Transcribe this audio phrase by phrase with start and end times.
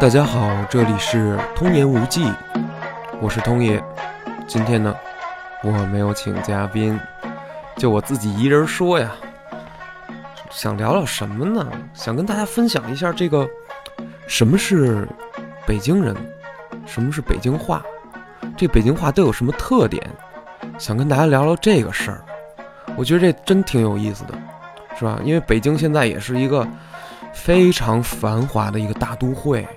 [0.00, 2.24] 大家好，这里是通言无忌，
[3.20, 3.84] 我是通爷。
[4.46, 4.96] 今天呢，
[5.62, 6.98] 我没有请嘉宾，
[7.76, 9.12] 就我自己一人说呀。
[10.48, 11.70] 想聊聊什么呢？
[11.92, 13.46] 想跟大家分享一下这个
[14.26, 15.06] 什么是
[15.66, 16.16] 北京人，
[16.86, 17.82] 什么是北京话，
[18.56, 20.02] 这北京话都有什么特点？
[20.78, 22.24] 想跟大家聊聊这个事儿。
[22.96, 24.32] 我觉得这真挺有意思的，
[24.98, 25.20] 是吧？
[25.22, 26.66] 因为北京现在也是一个
[27.34, 29.68] 非常繁华的一个大都会。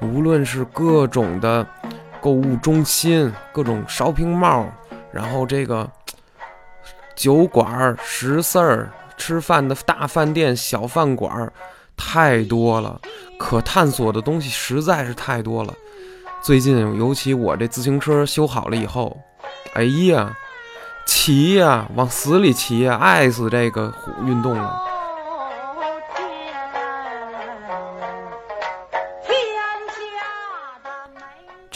[0.00, 1.66] 无论是各种的
[2.20, 4.66] 购物中心、各种 shopping mall，
[5.12, 5.90] 然后这个
[7.14, 11.50] 酒馆、食肆儿、吃饭的大饭店、小饭馆，
[11.96, 13.00] 太多了，
[13.38, 15.72] 可探索的东西实在是太多了。
[16.42, 19.16] 最近，尤其我这自行车修好了以后，
[19.74, 20.36] 哎呀，
[21.06, 23.92] 骑呀，往死里骑呀，爱死这个
[24.24, 24.82] 运动了。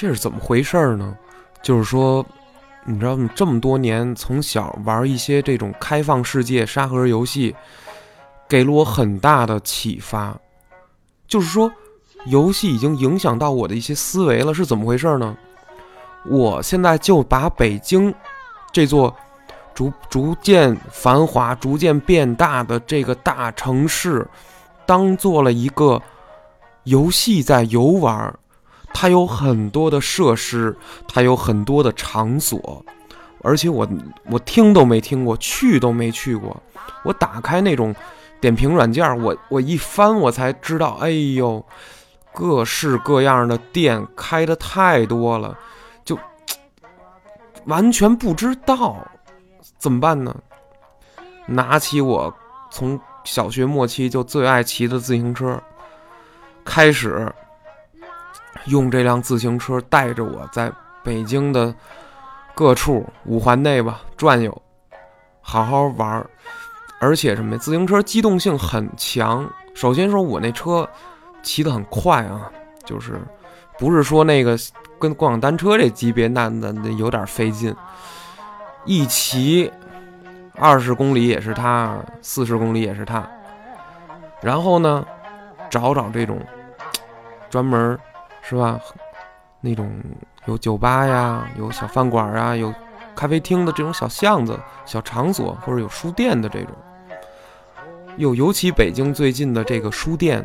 [0.00, 1.14] 这是怎么回事呢？
[1.60, 2.24] 就是说，
[2.86, 3.28] 你知道吗？
[3.34, 7.54] 这么多年，从小玩一些这种开放世界沙盒游戏，
[8.48, 10.34] 给了我很大的启发。
[11.28, 11.70] 就是说，
[12.24, 15.36] 游戏已经影响到我的一些思维了，是怎么回事呢？
[16.24, 18.14] 我现在就把北京
[18.72, 19.14] 这座
[19.74, 24.26] 逐逐渐繁华、逐渐变大的这个大城市，
[24.86, 26.00] 当做了一个
[26.84, 28.34] 游戏在游玩。
[28.92, 30.76] 它有很多的设施，
[31.08, 32.84] 它有很多的场所，
[33.42, 33.88] 而且我
[34.30, 36.62] 我听都没听过，去都没去过。
[37.02, 37.94] 我打开那种
[38.40, 41.64] 点评软件，我我一翻，我才知道，哎呦，
[42.34, 45.56] 各式各样的店开的太多了，
[46.04, 46.18] 就
[47.64, 48.96] 完全不知道
[49.78, 50.36] 怎么办呢？
[51.46, 52.32] 拿起我
[52.70, 55.62] 从小学末期就最爱骑的自行车，
[56.64, 57.32] 开始。
[58.66, 60.70] 用这辆自行车带着我在
[61.02, 61.74] 北京的
[62.54, 64.62] 各处五环内吧转悠，
[65.40, 66.28] 好好玩儿。
[67.00, 67.58] 而且什么呀？
[67.58, 69.48] 自行车机动性很强。
[69.74, 70.86] 首先说，我那车
[71.42, 72.50] 骑得很快啊，
[72.84, 73.18] 就是
[73.78, 74.58] 不是说那个
[74.98, 77.74] 跟共享单车这级别，那那那有点费劲。
[78.84, 79.72] 一骑
[80.56, 83.26] 二十公里也是它，四十公里也是它。
[84.42, 85.06] 然后呢，
[85.70, 86.38] 找找这种
[87.48, 87.98] 专门。
[88.50, 88.80] 是吧？
[89.60, 89.88] 那种
[90.46, 92.74] 有酒吧呀，有小饭馆啊，有
[93.14, 96.70] 咖啡厅的这种小巷子、小场所，或者有书店的这种。
[98.16, 100.44] 又尤其北京最近的这个书店，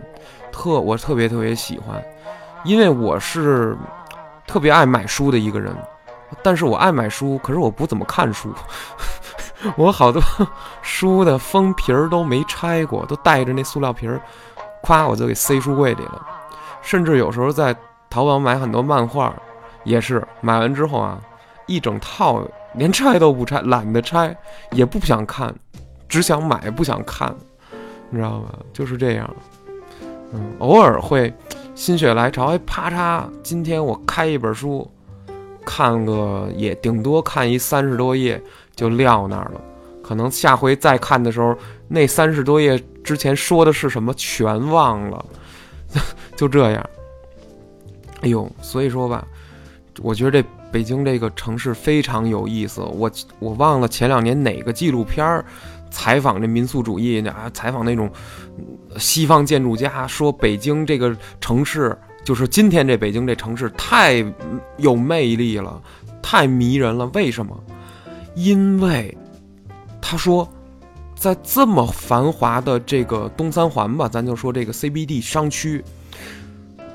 [0.51, 1.99] 特我特别特别喜欢，
[2.63, 3.75] 因为我是
[4.45, 5.75] 特别爱买书的一个人。
[6.43, 8.53] 但是我爱买书，可是我不怎么看书。
[9.75, 10.21] 我好多
[10.83, 14.21] 书的封皮儿都没拆过，都带着那塑料皮儿，
[14.83, 16.27] 咵我就给塞书柜里了。
[16.81, 17.75] 甚至有时候在。
[18.15, 19.35] 淘宝买很多漫画，
[19.83, 21.19] 也是买完之后啊，
[21.65, 22.41] 一整套
[22.75, 24.33] 连拆都不拆，懒得拆，
[24.71, 25.53] 也不想看，
[26.07, 27.35] 只想买不想看，
[28.09, 28.53] 你知道吗？
[28.71, 29.35] 就是这样。
[30.31, 31.33] 嗯，偶尔会
[31.75, 34.89] 心血来潮，哎，啪嚓，今天我开一本书，
[35.65, 38.41] 看个也顶多看一三十多页
[38.77, 39.59] 就撂那儿了。
[40.01, 41.53] 可能下回再看的时候，
[41.89, 45.25] 那三十多页之前说的是什么全忘了，
[46.37, 46.89] 就这样。
[48.25, 49.23] 哎呦，所以说吧，
[50.01, 52.81] 我觉得这北京这个城市非常有意思。
[52.81, 55.45] 我我忘了前两年哪个纪录片儿
[55.91, 58.09] 采访这民宿主义啊，采访那种
[58.97, 64.25] 西方建筑家，说北京这个城市就是今天这北京这城市太
[64.77, 65.79] 有魅力了，
[66.19, 67.05] 太迷人了。
[67.13, 67.55] 为什么？
[68.33, 69.15] 因为
[70.01, 70.51] 他说，
[71.15, 75.83] 在这么繁华的这个东三环吧，咱就说这个 CBD 商区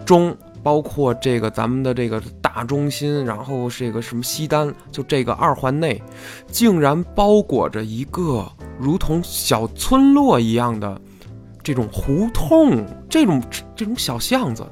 [0.05, 0.37] 中。
[0.63, 6.03] 包括这个咱们的这个大中心，然后这个什么西单，就这个二环内，
[6.49, 8.47] 竟然包裹着一个
[8.79, 11.01] 如同小村落一样的
[11.63, 13.43] 这种胡同，这种
[13.75, 14.67] 这种小巷子。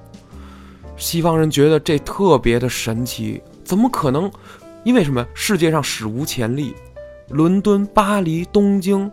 [0.96, 4.30] 西方人觉得这特别的神奇，怎么可能？
[4.84, 5.26] 因为什么？
[5.34, 6.74] 世界上史无前例，
[7.30, 9.10] 伦敦、巴黎、东京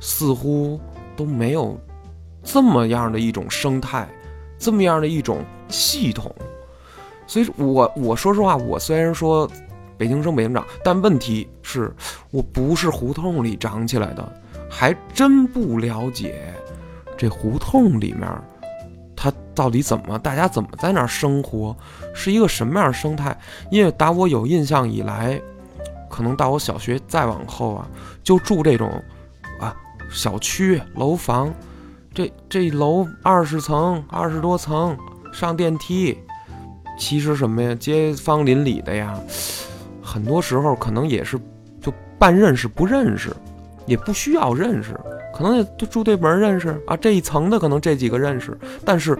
[0.00, 0.80] 似乎
[1.16, 1.78] 都没有
[2.42, 4.08] 这么样的一种生态。
[4.58, 6.34] 这么样的一种系统，
[7.26, 9.50] 所以，我我说实话，我虽然说
[9.96, 11.94] 北京生北京长，但问题是
[12.30, 14.32] 我不是胡同里长起来的，
[14.70, 16.54] 还真不了解
[17.16, 18.28] 这胡同里面
[19.16, 21.76] 它到底怎么，大家怎么在那儿生活，
[22.14, 23.36] 是一个什么样的生态？
[23.70, 25.40] 因为打我有印象以来，
[26.08, 27.88] 可能到我小学再往后啊，
[28.22, 28.88] 就住这种
[29.60, 29.74] 啊
[30.08, 31.52] 小区楼房。
[32.14, 34.96] 这这楼二十层，二十多层，
[35.32, 36.16] 上电梯，
[36.98, 39.18] 其实什么呀，街坊邻里的呀，
[40.02, 41.38] 很多时候可能也是
[41.80, 43.30] 就半认识不认识，
[43.86, 44.98] 也不需要认识，
[45.34, 49.18] 可能也就住对门认识啊，这一层的可能这几个认识，但是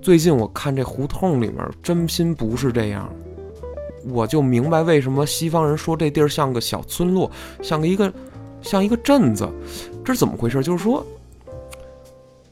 [0.00, 3.08] 最近我看这胡同里面真心不是这样。
[4.04, 7.30] 我就明白为什么西方人说这地儿像个小村落，
[7.62, 8.12] 像一个，
[8.60, 9.48] 像一个镇子，
[10.04, 10.60] 这是怎么回事？
[10.60, 11.06] 就是说，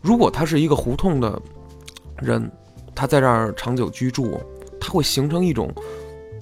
[0.01, 1.43] 如果它是一个胡同的
[2.21, 2.51] 人，
[2.95, 4.41] 他在这儿长久居住，
[4.81, 5.73] 他会形成一种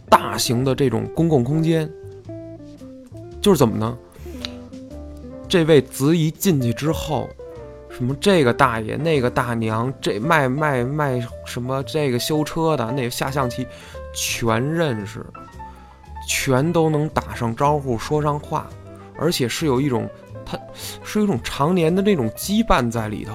[0.09, 1.91] 大型的这种公共空间。
[3.41, 3.97] 就是怎么呢？
[5.49, 7.29] 这位子怡进去之后，
[7.89, 13.67] 什么这个大爷、那个大娘，这卖卖卖什么这个修车的，那个下象棋。
[14.15, 15.25] 全认识，
[16.27, 18.67] 全都能打上招呼，说上话，
[19.17, 20.09] 而且是有一种，
[20.45, 20.59] 他
[21.05, 23.35] 是有一种常年的这种羁绊在里头，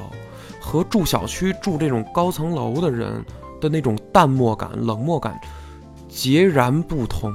[0.73, 3.23] 和住小区住这种高层楼的人
[3.61, 5.39] 的那种淡漠感、冷漠感
[6.09, 7.31] 截然不同，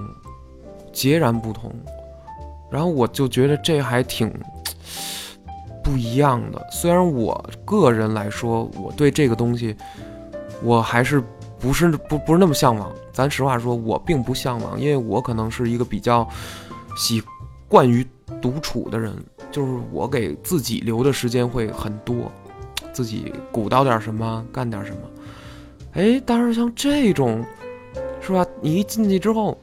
[0.93, 1.73] 截然不同。
[2.69, 4.29] 然后我就觉得这还挺
[5.85, 6.67] 不一样的。
[6.73, 9.77] 虽然我个人来说，我对这个东西，
[10.61, 11.23] 我还是。
[11.61, 16.25] 不是不不是那么向往，咱实话说，我并不向往，因为我可能是一个比较
[16.97, 17.21] 习
[17.67, 18.07] 惯于
[18.41, 19.13] 独处的人，
[19.51, 22.31] 就是我给自己留的时间会很多，
[22.99, 24.99] 自己鼓捣点什么，干点什么。
[25.93, 27.45] 哎，但是像这种，
[28.21, 28.45] 是吧？
[28.61, 29.57] 你一进去之后，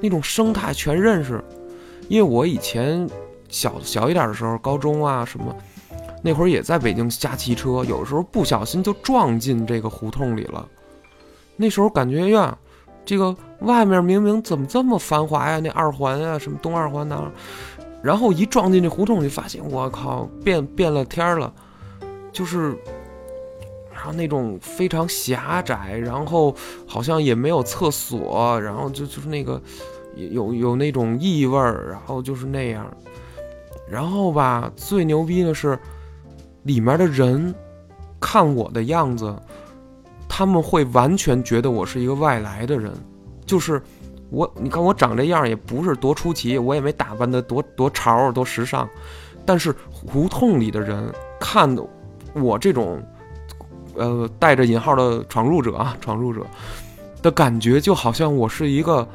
[0.00, 1.42] 那种生态全认识，
[2.06, 3.10] 因为我以前
[3.48, 5.52] 小小一点的时候，高中啊什么，
[6.22, 10.64] 那会儿也在北京瞎骑车，有时候不小心就撞进这个胡同里了。
[11.56, 12.56] 那时候感觉呀，
[13.04, 15.58] 这个外面明明怎么这么繁华呀？
[15.58, 17.20] 那二环啊，什么东二环的，
[18.04, 21.52] 然后一撞进这胡同，就发现我靠，变变了天了，
[22.32, 22.76] 就是，
[23.92, 26.54] 然后那种非常狭窄，然后
[26.86, 29.60] 好像也没有厕所，然后就就是那个
[30.14, 32.86] 有有那种异味儿，然后就是那样，
[33.90, 35.78] 然后吧，最牛逼的是，
[36.62, 37.54] 里面的人
[38.20, 39.34] 看我的样子。
[40.30, 42.92] 他们会完全觉得我是一个外来的人，
[43.44, 43.82] 就是
[44.30, 48.88] 我，你看我长这样也不是多出奇，我也没打扮的多多潮多时尚，
[49.44, 51.10] 但是胡同里的人
[51.40, 51.74] 看
[52.40, 53.02] 我这种，
[53.94, 56.46] 呃，带着引号的闯入者啊，闯入者
[57.22, 59.06] 的感觉，就好像我是一个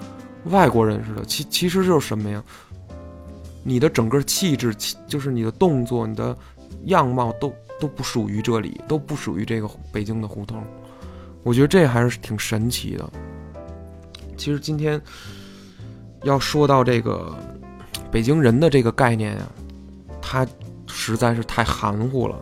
[0.46, 1.24] 外国人似的。
[1.26, 2.44] 其其实就是什么呀？
[3.64, 4.76] 你的整个气质，
[5.08, 6.36] 就是你的动作，你的
[6.86, 10.62] 样貌都都不属于这里，都不属于这个北京的胡同。
[11.44, 13.10] 我觉得这还是挺神奇的。
[14.36, 15.02] 其实今天
[16.24, 17.34] 要说到这个
[18.12, 19.48] 北京人的这个概念啊，
[20.22, 20.46] 它
[20.88, 22.36] 实在是太含糊了。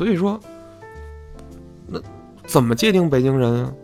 [0.00, 0.40] 所以说，
[1.86, 2.00] 那
[2.46, 3.74] 怎么界定北京人啊？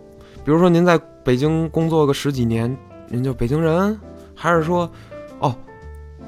[0.46, 2.74] 比如说您在北京工作个十几年，
[3.06, 4.00] 您就北京人？
[4.34, 4.90] 还是说，
[5.40, 5.54] 哦，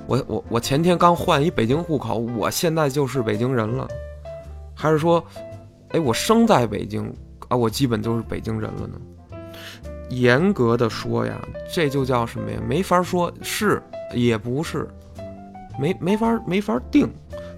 [0.06, 3.88] 我我我前天刚换一北京户口，我现在就是北京人了？
[4.74, 5.24] 还是说，
[5.92, 7.10] 哎，我生在北京？
[7.48, 9.00] 啊，我基本就是北京人了呢。
[10.10, 11.40] 严格的说呀，
[11.72, 12.60] 这就叫什么呀？
[12.68, 13.82] 没法说，是
[14.14, 14.86] 也不是，
[15.80, 17.08] 没没法没法定，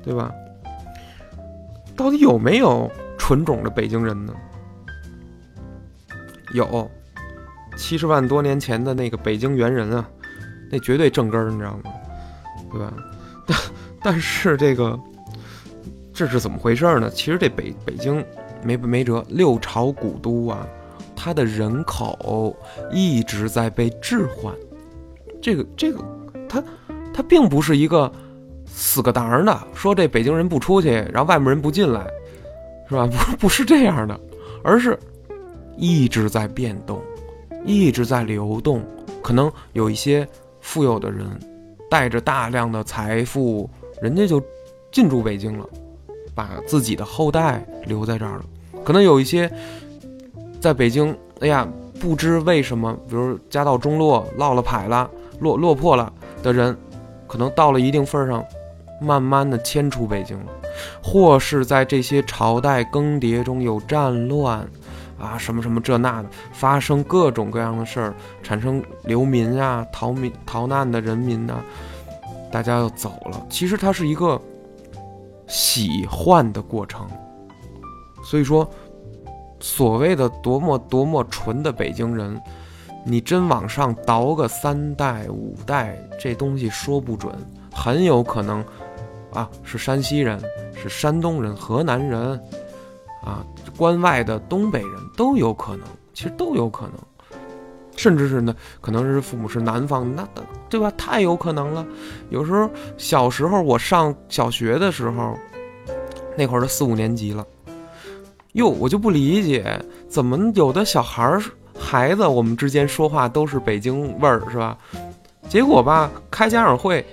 [0.00, 0.32] 对吧？
[2.00, 4.32] 到底有没有纯种的北京人呢？
[6.54, 6.90] 有，
[7.76, 10.08] 七十万多年前的那个北京猿人啊，
[10.70, 11.92] 那绝对正根儿，你知道吗？
[12.72, 12.94] 对吧？
[13.46, 13.58] 但
[14.02, 14.98] 但是这个
[16.10, 17.10] 这是怎么回事呢？
[17.10, 18.24] 其实这北北京。
[18.62, 20.66] 没没辙，六朝古都啊，
[21.16, 22.54] 它的人口
[22.92, 24.54] 一直在被置换。
[25.40, 26.04] 这个这个，
[26.46, 26.62] 它
[27.14, 28.12] 它并不是一个
[28.72, 32.06] 死个当的，说这北京人不出去，然后外面人不进来，
[32.88, 33.06] 是吧？
[33.10, 34.18] 不不是这样的，
[34.62, 34.98] 而是
[35.76, 37.00] 一直在变动，
[37.64, 38.82] 一直在流动。
[39.22, 40.26] 可能有一些
[40.60, 41.26] 富有的人
[41.90, 43.68] 带着大量的财富，
[44.00, 44.42] 人家就
[44.90, 45.66] 进驻北京了。
[46.32, 48.44] 把自己的后代留在这儿了，
[48.82, 49.50] 可能有一些
[50.58, 51.68] 在北京，哎呀，
[52.00, 55.10] 不知为什么，比如家道中落、落了牌了、
[55.40, 56.10] 落落魄了
[56.42, 56.74] 的人，
[57.26, 58.42] 可能到了一定份上，
[59.00, 60.52] 慢慢的迁出北京了，
[61.02, 64.60] 或是在这些朝代更迭中有战乱，
[65.18, 71.60] 啊，什么什么这那的，发生各种各样的事儿，产生流民啊、逃民逃难的人民呐，
[72.52, 73.46] 大家又走了。
[73.48, 74.40] 其实它是一个。
[75.52, 77.08] 喜换的过程，
[78.22, 78.70] 所以说，
[79.58, 82.40] 所谓的多么多么纯的北京人，
[83.04, 87.34] 你真往上倒个三代五代，这东西说不准，
[87.72, 88.64] 很有可能，
[89.32, 90.40] 啊，是山西人，
[90.74, 92.40] 是山东人，河南人，
[93.24, 93.44] 啊，
[93.76, 96.94] 关外的东北人都有可能，其实都有可能，
[97.96, 100.26] 甚至是呢，可能是父母是南方，那
[100.68, 100.90] 对吧？
[100.96, 101.86] 太有可能了。
[102.30, 105.36] 有时候小时候我上小学的时候，
[106.36, 107.46] 那会儿都四五年级了，
[108.52, 111.42] 哟，我就不理解，怎么有的小孩儿
[111.78, 114.76] 孩子我们之间说话都是北京味儿，是吧？
[115.48, 117.04] 结果吧，开家长会，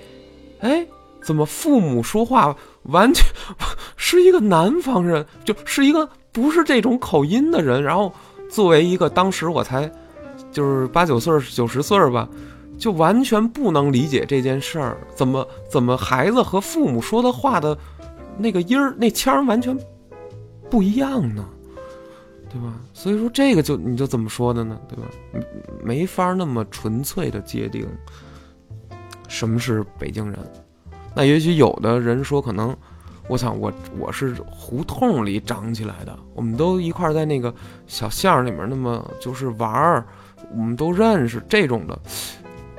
[0.60, 0.86] 哎，
[1.28, 3.22] 怎么父母说话完全
[3.96, 7.82] 是一个南方人，就是一个不是这种口音的人。
[7.82, 8.10] 然后
[8.48, 9.92] 作为一个当时我才
[10.50, 12.26] 就是八九岁、九十岁吧，
[12.78, 14.96] 就完全不能理解这件事儿。
[15.14, 17.76] 怎么怎么孩子和父母说的话的
[18.38, 19.78] 那个音儿、那腔完全
[20.70, 21.44] 不一样呢？
[22.48, 22.72] 对吧？
[22.94, 24.80] 所以说这个就你就怎么说的呢？
[24.88, 25.46] 对吧？
[25.84, 27.86] 没法那么纯粹的界定
[29.28, 30.38] 什么是北京人。
[31.18, 32.76] 那也许有的人说，可能
[33.26, 37.52] 我想我我是胡同里长起来的，我们都一块在那个
[37.88, 40.06] 小巷里面，那么就是玩儿，
[40.52, 41.98] 我们都认识这种的。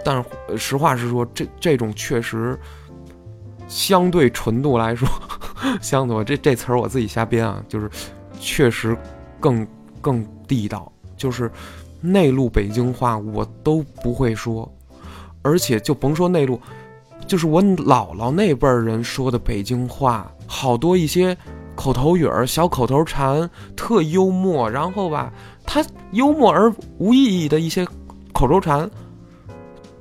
[0.05, 2.57] 但是实话实说，这这种确实
[3.67, 5.05] 相对纯度来说，
[5.81, 7.89] 相对这这词儿我自己瞎编啊，就是
[8.39, 8.97] 确实。
[9.41, 9.65] 更
[10.01, 11.49] 更地道，就是
[12.01, 14.69] 内陆北京话我都不会说，
[15.41, 16.59] 而且就甭说内陆，
[17.29, 21.37] 就是我姥姥那辈儿人说的北京话，好多一些
[21.75, 24.67] 口头语儿、小口头禅，特幽默。
[24.67, 25.31] 然后吧，
[25.63, 27.85] 他幽默而无意义的一些
[28.33, 28.89] 口头禅，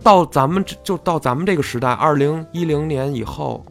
[0.02, 3.62] 到咱们就到咱们这个时代，二零一零年以后，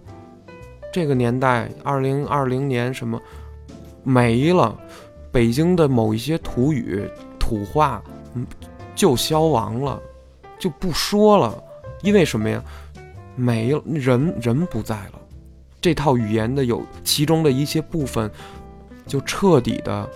[0.94, 3.20] 这个年代，二零二零年什么
[4.04, 4.78] 没了。
[5.32, 7.10] 北京的某一些土语、
[7.40, 8.04] 土话，
[8.36, 8.46] 嗯，
[8.96, 10.00] 就消亡了，
[10.60, 11.56] 就不说了，
[12.04, 12.64] 因为什么呀？
[13.38, 15.20] 没了，人人不在了，
[15.79, 18.29] 这套语言的有其中的一些部分，
[19.06, 20.10] 就彻底的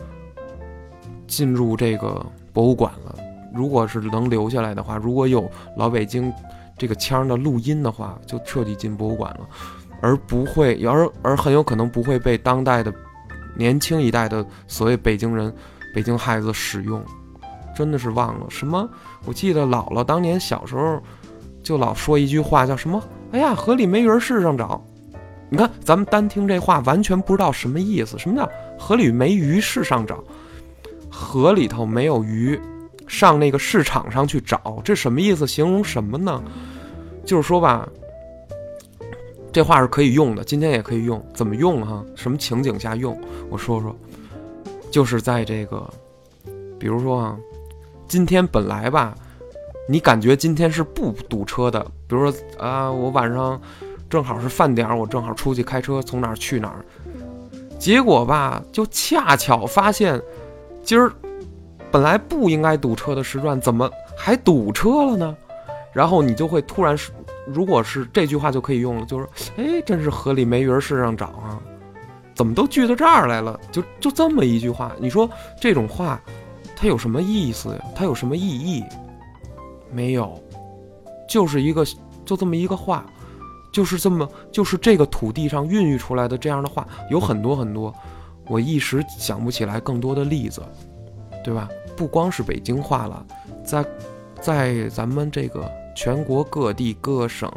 [1.28, 3.16] 进入这个博物馆了。
[3.54, 6.34] 如果是能留下来的话，如果有老北京
[6.78, 9.48] 这个腔的录音的话，就彻底进博物馆了，
[10.02, 12.92] 而不会，而而很有可能不会被当代的。
[13.54, 15.54] 年轻一代的所谓北京人、
[15.94, 17.04] 北京孩子使用，
[17.76, 18.90] 真的是忘了什么？
[19.26, 21.04] 我记得姥姥当年小时候
[21.64, 23.02] 就老说一句话，叫什么？
[23.32, 24.84] 哎呀，河里没鱼儿市上找。
[25.50, 28.18] 你看，咱们单听这话，完全不知道什么意思。
[28.18, 28.50] 什么叫
[28.80, 30.24] 河里没鱼市上找？
[31.10, 32.60] 河里头没有鱼，
[33.06, 35.46] 上那个市场上去找，这什么意思？
[35.46, 36.42] 形容什么呢？
[37.26, 37.88] 就是说吧。
[39.54, 41.22] 这话是可以用的，今天也可以用。
[41.34, 42.02] 怎么用哈？
[42.16, 43.20] 什么情景下用？
[43.50, 43.94] 我说说，
[44.90, 45.86] 就是在这个，
[46.80, 47.38] 比如说啊，
[48.08, 49.14] 今天本来吧，
[49.92, 51.86] 你感觉今天是不堵车的。
[52.08, 53.60] 比如说啊，我晚上
[54.10, 56.86] 正好是饭点，我正好出去开车从哪儿去哪儿，
[57.78, 60.22] 结果吧，就恰巧发现
[60.82, 61.12] 今儿
[61.92, 65.36] 本来不应该堵车的时段，怎么还堵车了呢？
[65.92, 66.98] 然后你就会突然。
[67.46, 71.60] 如果是这句话就可以用了，就是哎，真是河里没鱼儿世上找啊，
[72.34, 73.60] 怎么都聚到这儿来了？
[73.74, 75.30] 就就这么一句话，你说
[75.60, 76.22] 这种话，
[76.78, 77.84] 它有什么意思呀？
[77.94, 78.86] 它有什么意义？
[79.92, 80.42] 没有，
[81.28, 81.86] 就是一个
[82.26, 83.06] 就这么一个话，
[83.74, 87.94] 就是这么就是这个土地上孕育出来的这样的话，有很多很多，
[88.48, 90.62] 我一时想不起来更多的例子，
[91.44, 91.70] 对吧？
[91.96, 93.26] 不光是北京话了，
[93.64, 93.86] 在
[94.40, 95.70] 在咱们这个。
[95.94, 97.52] 全国各地各省，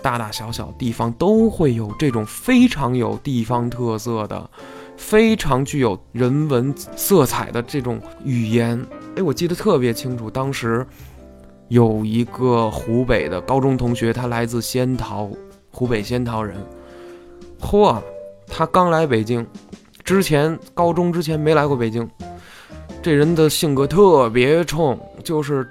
[0.00, 4.50] 大大小小地方都会有这种非常有地方特色的、
[4.96, 8.82] 非常具有人文色彩的这种语言。
[9.14, 10.84] 哎，我记得特别清楚，当时
[11.70, 15.30] 有一个湖北的高中同学，他来自仙桃，
[15.70, 16.56] 湖北仙桃人。
[17.58, 18.00] 嚯，
[18.46, 19.46] 他刚来北京，
[20.04, 22.06] 之前高中之前没来过北京。
[23.02, 25.66] 这人的性格特别冲，就是。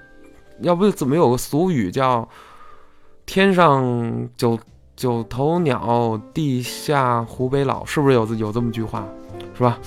[0.62, 2.28] 要不怎么有个俗语叫
[3.26, 4.60] “天上九
[4.94, 7.86] 九头鸟，地下湖北佬”？
[7.88, 9.08] 是不是有有这么句话，
[9.56, 9.80] 是吧？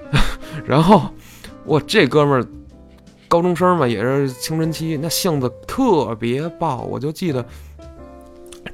[0.64, 1.02] 然后
[1.66, 2.46] 我这哥们儿
[3.28, 6.82] 高中生嘛，也是青春期，那性子特别暴。
[6.82, 7.44] 我就记得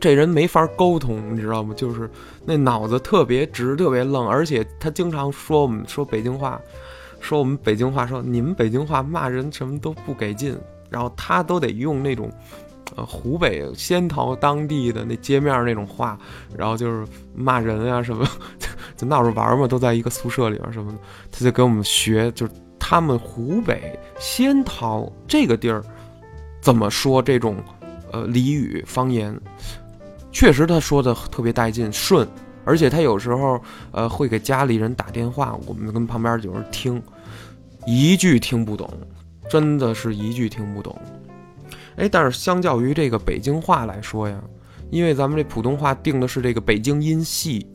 [0.01, 1.75] 这人没法沟通，你知道吗？
[1.77, 2.11] 就是
[2.45, 6.61] 那脑子特别直，特别愣，而且他经常说我们说北京话，
[7.21, 10.59] 说我们北京话，说你们北京话骂人什么都不给劲。
[10.91, 12.31] 然后他都得用那种，
[12.97, 16.19] 呃，湖北仙桃当地的那街面那种话，
[16.55, 18.29] 然后就是骂人啊什么，
[18.95, 20.99] 就闹着玩嘛，都在一个宿舍里边什么的，
[21.31, 22.47] 他就给我们学，就
[22.93, 25.83] 他们湖北仙桃这个地儿
[26.61, 27.57] 怎么说这种
[28.11, 29.35] 呃俚语方言，
[30.31, 32.29] 确实他说的特别带劲顺，
[32.67, 33.59] 而且他有时候
[33.93, 37.03] 呃会给家里人打电话，我们跟旁边有人听，
[37.87, 38.87] 一句听不懂，
[39.49, 40.95] 真的是一句听不懂。
[41.97, 44.39] 哎，但是相较于这个北京话来说呀，
[44.91, 47.67] 因为咱们这普通话定的是这个北京音系。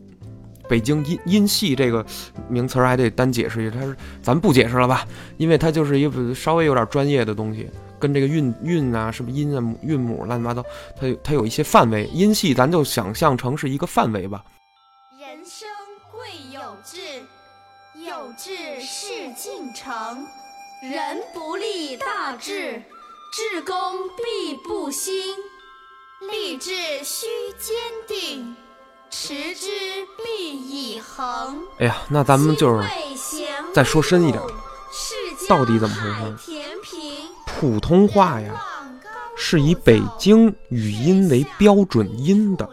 [0.67, 2.05] 北京音音系这个
[2.49, 5.05] 名词儿还得单解释一下，它是咱不解释了吧？
[5.37, 7.69] 因为它就是一个稍微有点专业的东西，
[7.99, 10.63] 跟这个韵韵啊、什么音啊、韵母乱七八糟，
[10.99, 12.05] 它它有一些范围。
[12.07, 14.43] 音系咱就想象成是一个范围吧。
[15.19, 15.67] 人生
[16.11, 16.99] 贵有志，
[18.05, 20.25] 有志事竟成。
[20.83, 22.81] 人不立大志，
[23.33, 23.75] 志功
[24.17, 25.11] 必不兴。
[26.31, 26.71] 立志
[27.03, 27.25] 须
[27.59, 27.75] 坚
[28.07, 28.55] 定。
[29.09, 29.67] 持之
[30.23, 31.57] 必以恒。
[31.79, 32.87] 哎呀，那咱们就是
[33.73, 34.43] 再说深一点，
[35.47, 36.57] 到底怎么回事？
[37.45, 38.63] 普通话呀，
[39.35, 42.69] 是以北京语音为标准音的。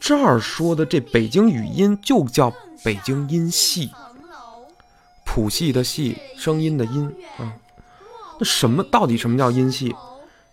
[0.00, 2.52] 这儿说的这北京语音就叫
[2.84, 3.90] 北京音系，
[5.24, 7.54] 谱系的系，声音的音啊。
[8.38, 9.94] 那什么到底什么叫音系？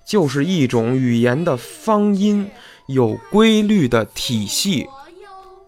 [0.06, 2.50] 就是一种语言的方音。
[2.90, 4.88] 有规律的体系，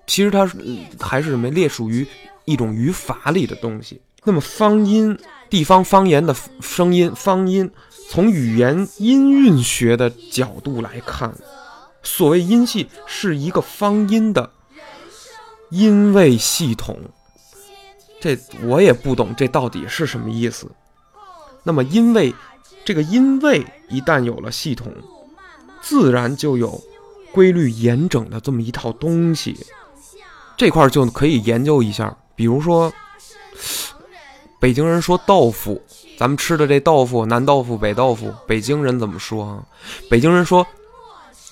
[0.07, 0.57] 其实它是
[0.99, 1.47] 还是什么？
[1.51, 2.07] 列属于
[2.45, 4.01] 一种语法里的东西。
[4.23, 5.15] 那么方音，
[5.47, 7.69] 地方方言的声音，方音，
[8.09, 11.31] 从语言音韵学的角度来看，
[12.01, 14.49] 所谓音系是一个方音的
[15.69, 16.99] 音位系统。
[18.19, 20.71] 这我也不懂，这到底是什么意思？
[21.61, 22.33] 那么音位，
[22.83, 24.91] 这个音位一旦有了系统，
[25.83, 26.81] 自然就有。
[27.31, 29.57] 规律严整的这么一套东西，
[30.57, 32.15] 这块就可以研究一下。
[32.35, 32.91] 比如说，
[34.59, 35.81] 北京人说豆腐，
[36.17, 39.63] 咱们吃的这豆腐，南豆腐、北豆腐，北京人怎么说啊？
[40.09, 40.65] 北京人说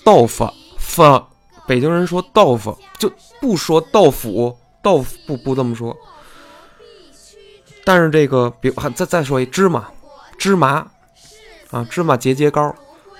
[0.04, 1.22] 豆腐，腐。
[1.66, 5.96] 北京人说豆腐，就不说豆腐，豆腐不不这么说。
[7.84, 9.88] 但是这个，比再再说一芝麻，
[10.36, 10.84] 芝麻
[11.70, 12.74] 啊，芝麻节节高，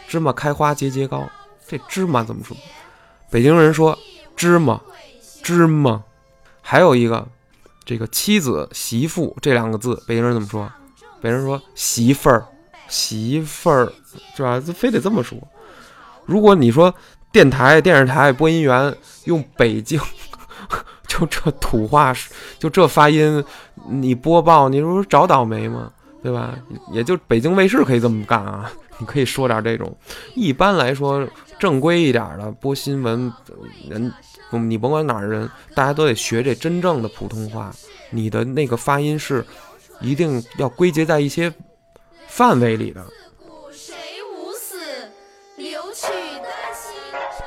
[0.09, 1.31] 芝麻开花节节高。
[1.71, 2.57] 这芝麻怎么说？
[3.31, 3.97] 北京人说
[4.35, 4.81] 芝麻，
[5.41, 6.03] 芝麻。
[6.61, 7.25] 还有一个，
[7.85, 10.69] 这个妻子、媳妇这两个字，北京人怎么说？
[11.21, 12.45] 北京人说媳妇儿，
[12.89, 13.93] 媳妇儿，
[14.35, 14.61] 是吧？
[14.75, 15.39] 非得这么说。
[16.27, 16.93] 如果你说
[17.31, 18.93] 电台、电视台播音员
[19.27, 20.01] 用北京，
[21.07, 22.13] 就这土话，
[22.59, 23.45] 就这发音，
[23.89, 25.93] 你播报，你说找倒霉吗？
[26.21, 26.53] 对吧？
[26.91, 28.69] 也就北京卫视可以这么干啊。
[28.99, 29.97] 你可以说点这种，
[30.35, 31.27] 一般来说
[31.61, 33.31] 正规一点的播新闻
[33.89, 34.13] 人，
[34.67, 37.71] 你甭管哪儿人，大家都得学这真正的普通话。
[38.09, 39.45] 你的那个发音是
[40.01, 41.53] 一定要归结在一些
[42.27, 43.05] 范围里的。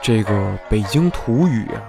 [0.01, 1.81] 这个北京土语啊，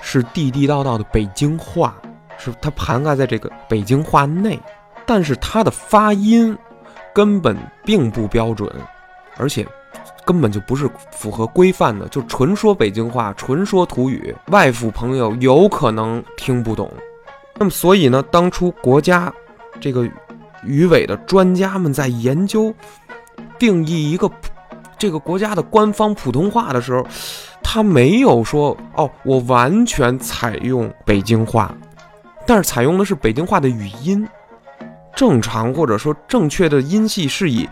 [0.00, 2.00] 是地地道道的北京话，
[2.38, 4.58] 是它涵盖在这个北京话内，
[5.04, 6.56] 但是它的发音。
[7.14, 8.74] 根本并不标准，
[9.36, 9.68] 而且
[10.24, 16.90] 根本就不是符合规范的，就纯说北京话，纯说土语，外府朋友有可能听不懂。
[17.58, 19.32] 那么，所以呢，当初国家
[19.80, 20.08] 这个
[20.64, 22.74] 语委的专家们在研究
[23.58, 24.30] 定义一个
[24.98, 27.04] 这个国家的官方普通话的时候，
[27.62, 31.74] 他没有说哦，我完全采用北京话，
[32.46, 34.26] 但是采用的是北京话的语音。
[35.14, 37.68] 正常或者说正确的音系是以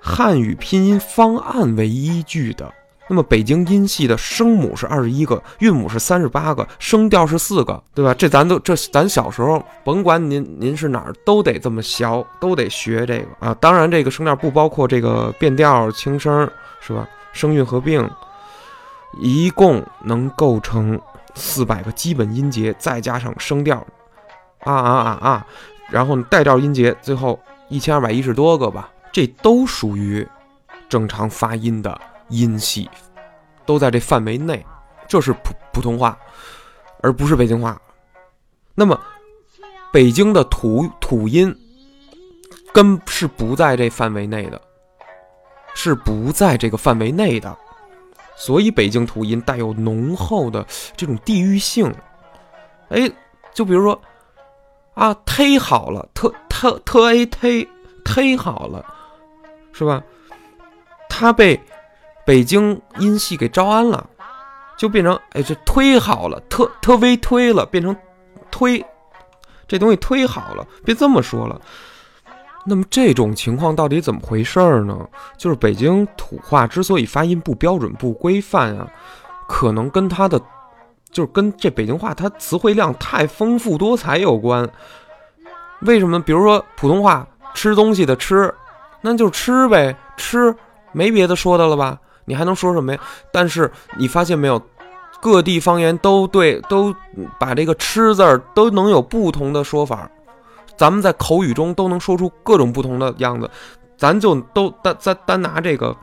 [0.00, 2.72] 汉语拼音方案为依据的。
[3.10, 8.12] 那么北京音系的声母是二十一个，韵母是三十八个，声调是四个，对吧？
[8.12, 13.56] 这咱都这咱小时候甭管您您是哪儿都得这么学，都得学这个啊。
[13.58, 16.46] 当然这个声调不包括这个变调、轻声，
[16.80, 17.08] 是吧？
[17.32, 18.06] 声韵合并，
[19.20, 21.00] 一共能构成
[21.34, 23.78] 四百个基本音节，再加上声调，
[24.64, 25.46] 啊啊啊啊！
[25.88, 30.26] 然后带调音节，最后一千二百一十多个吧，这都属于
[30.88, 32.88] 正常发音的音系，
[33.66, 34.64] 都在这范围内，
[35.06, 36.16] 这是普普通话，
[37.00, 37.80] 而不是北京话。
[38.74, 38.98] 那么
[39.92, 41.54] 北京的土土音
[42.72, 44.60] 根是不在这范围内的，
[45.74, 47.56] 是不在这个范围内的，
[48.36, 50.66] 所以北京土音带有浓厚的
[50.96, 51.92] 这种地域性。
[52.90, 53.10] 哎，
[53.52, 54.00] 就比如说。
[54.94, 57.68] 啊，忒好了，特特特 a 忒
[58.04, 58.84] 忒好了，
[59.78, 60.02] 是吧？
[61.08, 61.60] 他被
[62.26, 64.04] 北京音系给招安了，
[64.76, 67.96] 就变成哎，这忒好了，特特微忒了，变成
[68.50, 68.84] 推，
[69.68, 71.60] 这东西忒好了，别这么说了。
[72.66, 75.08] 那么这种情况到底怎么回事儿呢？
[75.36, 78.86] 就是北京土话之所以发音不标准、不规范啊，
[79.46, 80.40] 可能跟它的。
[81.10, 84.68] 就是跟这北京话它词汇量太丰富多彩有关。
[85.80, 86.20] 为什么？
[86.20, 88.54] 比如说普通话吃东西的吃，
[89.00, 90.54] 那就吃呗，吃
[90.92, 91.98] 没别的说的了吧？
[92.24, 93.00] 你还能说什么呀？
[93.32, 94.60] 但是你发现没有，
[95.20, 96.94] 各地方言都对，都
[97.38, 100.10] 把这个吃字儿都能有不同的说法。
[100.76, 103.50] 咱们在口语中都能说出各种不同的样子，
[103.96, 105.96] 咱就都单单单拿这个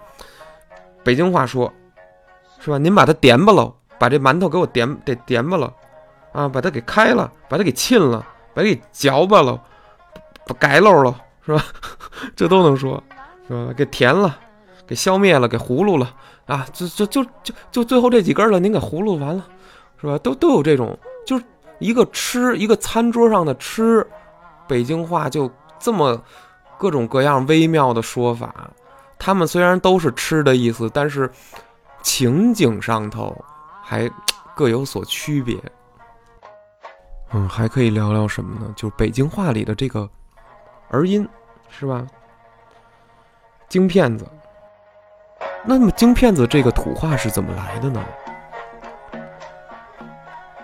[1.04, 1.72] 北京话说，
[2.60, 2.78] 是吧？
[2.78, 5.72] 您把它点吧喽，把这馒头给我点得点吧了，
[6.34, 9.60] 啊，把它给开了，把它给沁了，把它给嚼吧喽，
[10.46, 11.64] 把改漏了，是吧？
[12.36, 13.02] 这都能说，
[13.48, 13.74] 是吧？
[13.74, 14.38] 给填了，
[14.88, 16.14] 给消灭了，给葫芦了
[16.48, 16.66] 啊！
[16.74, 19.46] 就就就就就最后这几根了，您给葫芦完了，
[20.02, 20.18] 是吧？
[20.18, 21.46] 都都有这种，就是
[21.80, 24.06] 一个吃一个餐桌上的吃。
[24.68, 26.20] 北京话就这么
[26.80, 28.72] 各种各样微妙的说法，
[29.20, 31.30] 他们虽然都是吃的意思，但是
[32.02, 33.36] 情景上头
[33.84, 34.10] 还
[34.56, 35.56] 各有所区别。
[37.34, 38.74] 嗯，还可以聊聊什么呢？
[38.76, 40.10] 就是北京话里的这个
[40.96, 41.28] 儿音，
[41.70, 42.06] 是吧？
[43.68, 44.26] 京片子。
[45.64, 48.04] 那么京片子这个土话是怎么来的呢？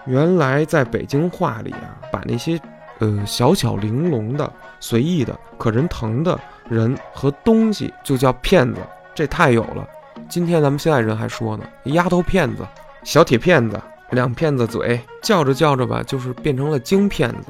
[0.05, 2.59] 原来在北京话里啊，把那些。
[2.99, 6.39] 呃，小巧玲珑的、随意的、可人疼的
[6.69, 8.79] 人和东西，就叫骗子。
[9.15, 9.83] 这太有了。
[10.29, 12.63] 今天咱们现在人还说呢，丫头片子、
[13.03, 17.47] 小铁片子、两片子嘴，叫着叫着吧，就是变成了京片子。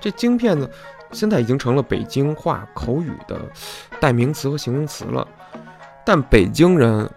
[0.00, 0.70] 这京片子
[1.12, 3.40] 现在已经成了北京话口语的
[4.00, 5.26] 代名词和形容词了。
[6.04, 7.08] 但北京人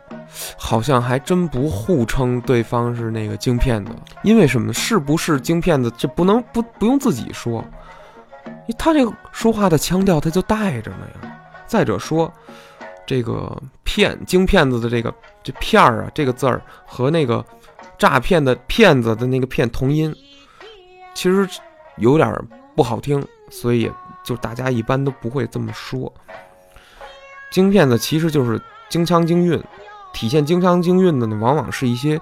[0.58, 4.72] 好像还真不互称对方是那个京片子，因为什么？
[4.72, 5.92] 是不是京片子？
[5.98, 7.66] 这不能不不用自己说。
[8.78, 11.38] 他这个说话的腔调，他就带着呢呀。
[11.66, 12.32] 再者说，
[13.08, 17.44] 这个骗京骗子的这个这片儿啊，这个字儿和那个
[17.98, 20.16] 诈骗的骗子的那个骗同音，
[21.16, 21.48] 其实
[21.98, 22.32] 有点
[22.76, 23.92] 不好听，所以
[24.24, 26.12] 就大家一般都不会这么说。
[27.52, 29.62] 京片子其实就是京腔京韵，
[30.14, 32.20] 体现京腔京韵的呢，往往是一些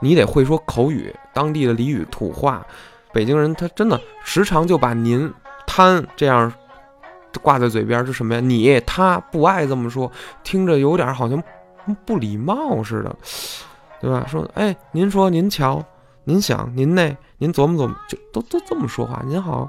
[0.00, 2.66] 你得会说口语，当地的俚语土话。
[3.12, 5.32] 北京人他真的时常就把您。
[5.70, 6.50] 贪这样
[7.42, 8.40] 挂在嘴边是什么呀？
[8.40, 10.10] 你他不爱这么说，
[10.42, 11.40] 听着有点好像
[12.06, 13.14] 不礼貌似的，
[14.00, 14.24] 对吧？
[14.26, 15.84] 说哎，您说您瞧，
[16.24, 19.22] 您想您那，您琢磨琢磨，就都都这么说话。
[19.26, 19.68] 您好，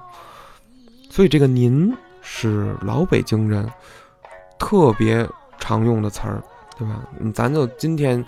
[1.09, 3.67] 所以这个您是老北京人
[4.57, 5.27] 特别
[5.59, 6.41] 常用的词儿，
[6.77, 7.01] 对吧？
[7.33, 8.23] 咱就今天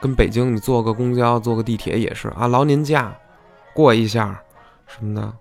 [0.00, 3.12] 跟北京，你坐个公交，坐个地铁也是啊，劳您驾，
[3.74, 4.40] 过一下
[4.86, 5.32] 什么的。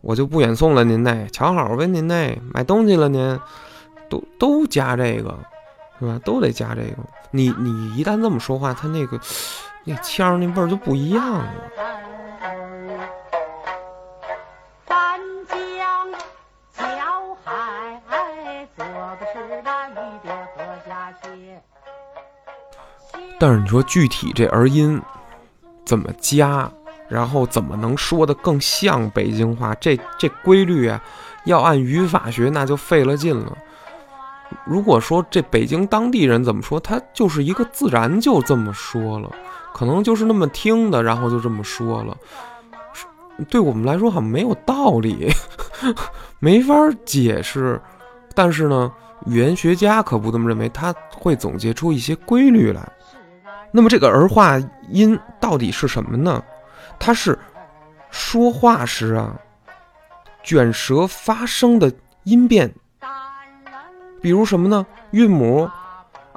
[0.00, 3.38] 我就不远送了，您那瞧好呗，您那买东西了，您
[4.08, 5.36] 都都加这个，
[5.98, 6.20] 是吧？
[6.24, 6.96] 都得加这个。
[7.32, 9.18] 你你一旦这么说话，他那个
[9.84, 11.52] 那腔那味儿就不一样了。
[23.38, 25.00] 但是你说具体这儿音
[25.84, 26.70] 怎么加？
[27.08, 29.74] 然后怎么能说的更像北京话？
[29.76, 31.02] 这这规律啊，
[31.46, 33.56] 要按语法学那就费了劲了。
[34.66, 39.30] 如果说这北京当地人怎么说，他就是一个自然就这么说了，
[39.72, 42.14] 可能就是那么听的，然后就这么说了。
[43.48, 45.32] 对我们来说好像没有道理，
[46.40, 46.74] 没法
[47.06, 47.80] 解释。
[48.34, 48.92] 但是呢，
[49.24, 52.86] 语言学家可不这么认为，他会总结出一些规律来。
[53.70, 56.42] 那么这个儿化音到底是什么呢？
[56.98, 57.38] 它是
[58.10, 59.36] 说话时啊，
[60.42, 61.92] 卷舌发声的
[62.24, 62.72] 音变，
[64.20, 64.86] 比如什么呢？
[65.10, 65.70] 韵母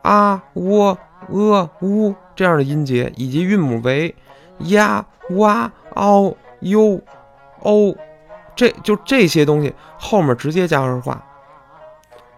[0.02, 0.98] 啊、喔、
[1.30, 4.14] 呃、呜这样的音节，以及韵母为
[4.60, 7.02] 呀、哇、嗷、呦、
[7.60, 7.96] 哦，
[8.56, 11.24] 这就这些东西后面直接加儿化，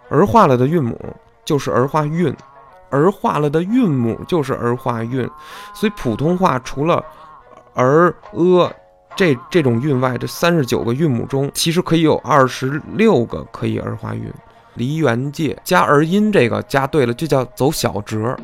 [0.10, 0.98] 儿化了的韵母
[1.44, 2.36] 就是儿化韵，
[2.94, 5.28] 儿化了的韵母就是儿化韵，
[5.74, 7.04] 所以普通话除了
[7.74, 8.72] 儿、呃，
[9.16, 14.32] 这这种韵外，这三十九个韵母中，其实可以有二十六个可以儿化韵。
[14.76, 18.38] 梨园界加儿音，这个加对了，这叫走小折。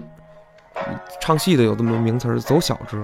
[1.21, 2.97] 唱戏的有这么名词儿，走小折，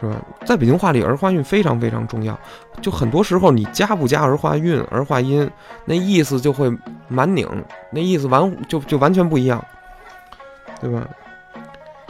[0.00, 0.16] 是吧？
[0.46, 2.38] 在北京话里，儿化韵非常非常重要。
[2.80, 5.50] 就很多时候，你加不加儿化韵、儿化音，
[5.84, 6.72] 那意思就会
[7.08, 7.46] 蛮拧，
[7.90, 9.62] 那意思完就就完全不一样，
[10.82, 11.08] 对吧？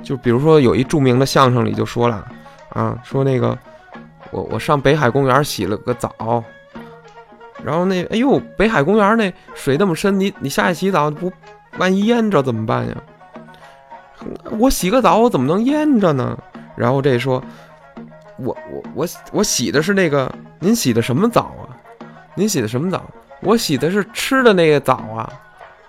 [0.02, 2.26] 就比如说有一著名的相声里就说了。
[2.70, 3.58] 啊，说那个，
[4.30, 6.42] 我我上北海公园洗了个澡，
[7.62, 11.30] 然后那哎呦，北海公园那水那么深，你你下去洗澡不，
[11.76, 12.96] 万一淹着怎么办呀？
[14.58, 16.38] 我洗个澡，我怎么能淹着呢？
[16.74, 17.44] 然后这说，
[18.38, 21.76] 我我我我洗的是那个，您洗的什么澡啊？
[22.34, 23.04] 您洗的什么澡？
[23.42, 25.30] 我洗的是吃的那个澡啊。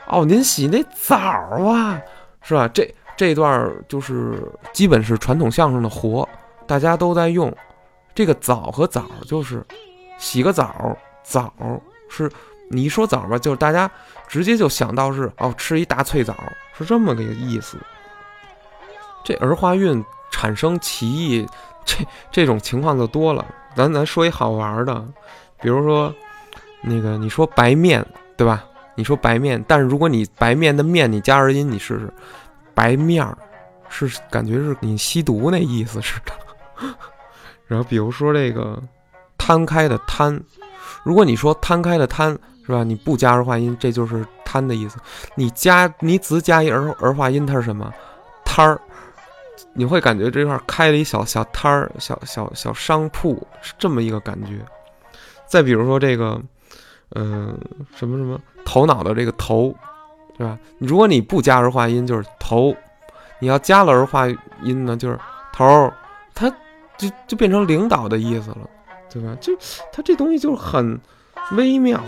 [0.08, 1.98] 哦，您洗那澡啊，
[2.44, 2.68] 是吧？
[2.68, 6.28] 这这段就是基本是传统相声的活，
[6.68, 7.52] 大家都在用。
[8.16, 9.66] 这个澡和澡就是
[10.20, 11.52] 洗个澡，澡
[12.10, 12.32] 是
[12.70, 13.90] 你一说澡吧，就是大家
[14.28, 16.36] 直接就想到是哦，吃一大脆枣，
[16.78, 17.78] 是这么个意思。
[19.24, 21.48] 这儿化韵产生歧义，
[21.86, 23.44] 这这种情况就多了。
[23.76, 25.04] 咱咱说一好玩的，
[25.60, 26.14] 比如说
[26.82, 28.06] 那个你说白面，
[28.38, 28.64] 对吧？
[28.96, 32.14] 你说白面，但是如果你白面的面你加儿音，你试试，
[32.74, 33.38] 白面儿，
[33.90, 36.34] 是感觉是你吸毒那意思似的。
[37.68, 38.82] 然后比如说这个
[39.38, 40.40] 摊开的摊，
[41.04, 42.84] 如果你说摊开的摊，是吧？
[42.84, 44.98] 你不加儿化音，这就是摊的意思。
[45.36, 47.92] 你加你只加一儿儿化音，它是什么？
[48.46, 48.80] 摊儿。
[49.76, 54.60] 你会感觉这块开了一小小摊儿，小小小商铺，是这么一个感觉。
[55.48, 56.40] 再比如说这个，
[57.16, 57.58] 嗯，
[57.96, 59.76] 什么什么头脑的这个头，
[60.38, 60.58] 对吧？
[60.80, 62.74] 如果你不加儿化音，就是头；
[63.40, 64.28] 你要加了儿化
[64.62, 65.20] 音呢，就是
[65.52, 65.92] 头。
[66.36, 66.50] 它
[66.98, 68.68] 就就变成领导的意思了，
[69.08, 69.38] 对吧？
[69.40, 69.54] 就
[69.92, 71.00] 它这东西就是很
[71.52, 72.02] 微妙。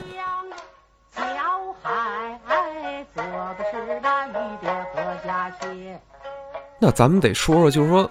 [6.79, 8.09] 那咱们得说说，就是说，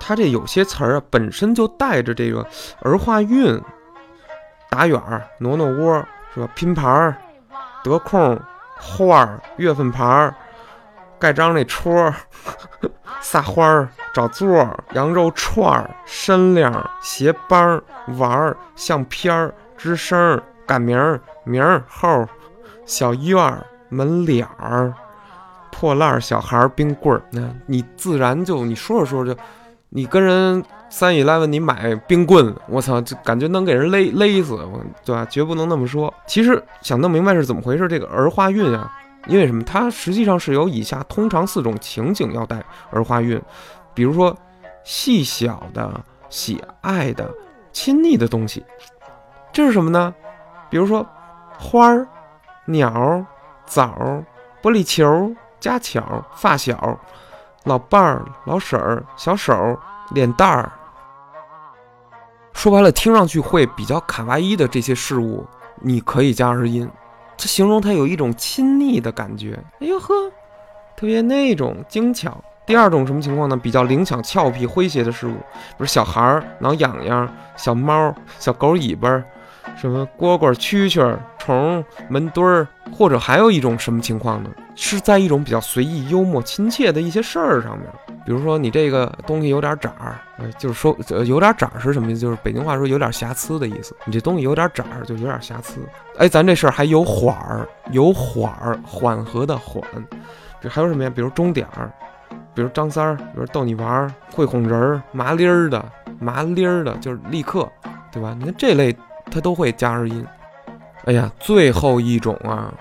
[0.00, 2.46] 它这有些词儿啊，本身就带着这个
[2.80, 3.60] 儿化韵，
[4.70, 6.48] 打远儿、挪挪窝，是吧？
[6.54, 7.14] 拼盘儿、
[7.84, 8.40] 得空、
[8.80, 10.34] 画儿、月份牌儿、
[11.18, 12.14] 盖章那戳儿、
[13.20, 17.84] 撒欢儿、找座儿、羊肉串儿、身量、鞋帮儿、
[18.16, 22.26] 玩儿、相片儿、吱声儿、赶名儿、名儿后、
[22.86, 24.92] 小院儿、门脸儿。
[25.70, 29.40] 破烂儿小孩儿冰棍儿，那你自然就你说着说着就，
[29.96, 34.58] 你跟人三 eleven 你买冰棍，我操，就感觉能给人勒勒死，
[35.04, 35.24] 对吧？
[35.26, 36.12] 绝不能那么说。
[36.26, 38.92] 其实想弄明白是怎么回事，这个儿化韵啊，
[39.28, 39.62] 因为什么？
[39.62, 43.40] 它实际上是有以下通常四种情景要带儿化韵，
[43.94, 44.36] 比如说
[44.82, 45.88] 细小的、
[46.28, 47.32] 喜爱的、
[47.70, 48.64] 亲昵的东西，
[49.52, 50.12] 这是什么呢？
[50.68, 51.06] 比如说
[51.56, 52.04] 花儿、
[52.64, 53.24] 鸟、
[53.64, 54.24] 枣、
[54.60, 55.32] 玻璃球。
[55.60, 57.00] 家巧、发小、
[57.64, 59.78] 老伴儿、老婶儿、小手、
[60.12, 60.70] 脸蛋儿，
[62.52, 65.46] 说白了，听上去会比较卡哇伊的这些事物，
[65.80, 66.88] 你可以加儿音，
[67.36, 69.58] 这形容它有一种亲昵的感觉。
[69.80, 70.14] 哎呦呵，
[70.96, 72.42] 特别那种精巧。
[72.66, 73.56] 第二种什么情况呢？
[73.56, 79.22] 比较灵巧、俏皮、诙谐的事物，比如小孩儿挠痒痒、小猫、小狗尾巴。
[79.76, 84.50] 什么蝈蝈、蛐蛐、虫、门墩儿，或者还有一种什么情况呢？
[84.76, 87.88] 是在一种比较随意、幽默、亲切的一些事儿上面。
[88.26, 90.18] 比如说，你这个东西有点褶儿，
[90.58, 90.96] 就是说
[91.26, 92.20] 有点褶儿是什么意思？
[92.20, 93.94] 就是北京话说有点瑕疵的意思。
[94.06, 95.80] 你这东西有点褶儿，就有点瑕疵。
[96.16, 99.82] 哎，咱这事儿还有缓儿，有缓儿，缓和的缓。
[100.60, 101.10] 这还有什么呀？
[101.14, 101.92] 比如钟点儿，
[102.54, 105.84] 比如张三儿，比如逗你玩儿，会哄人儿，麻利儿的，
[106.18, 107.70] 麻利儿的，就是立刻，
[108.10, 108.34] 对吧？
[108.38, 108.96] 你看这类。
[109.34, 110.24] 它都会加儿音，
[111.06, 112.72] 哎呀，最后一种啊，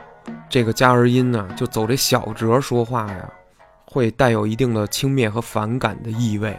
[0.47, 3.27] 这个加儿音呢，就走这小折说话呀，
[3.85, 6.55] 会带有一定的轻蔑和反感的意味。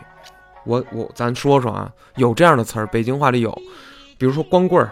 [0.65, 3.57] 我我咱说说啊，有这样的词儿，北京话里有，
[4.19, 4.91] 比如说光棍儿、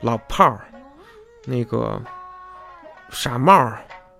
[0.00, 0.60] 老炮儿、
[1.44, 2.00] 那个
[3.10, 3.70] 傻帽、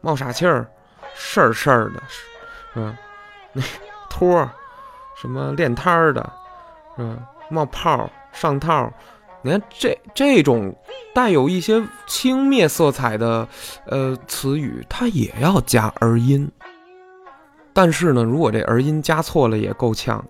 [0.02, 0.66] 冒傻气儿、
[1.14, 2.02] 事儿事儿的，
[2.74, 2.94] 是吧？
[3.54, 3.62] 那
[4.10, 4.50] 托儿，
[5.16, 6.20] 什么练摊儿的，
[6.98, 7.16] 是吧？
[7.48, 8.92] 冒泡上套。
[9.42, 10.74] 你看这这种
[11.14, 13.46] 带有一些轻蔑色彩的
[13.86, 16.50] 呃词语，它也要加儿音。
[17.72, 20.24] 但是呢，如果这儿音加错了也够呛。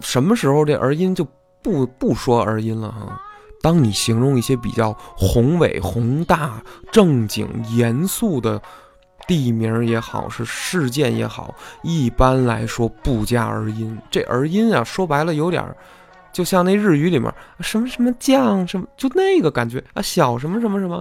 [0.00, 1.26] 什么时候这儿音就
[1.62, 3.20] 不不说儿音了哈？
[3.62, 8.60] 当你形容一些比较宏伟、宏大、正经、严肃的
[9.26, 11.52] 地名也好，是事件也好，
[11.82, 13.98] 一般来说不加儿音。
[14.08, 15.64] 这儿音啊，说白了有点。
[16.36, 20.96] 就像那日语里面什么什么酱什么，就那个感觉啊，小什么什么什么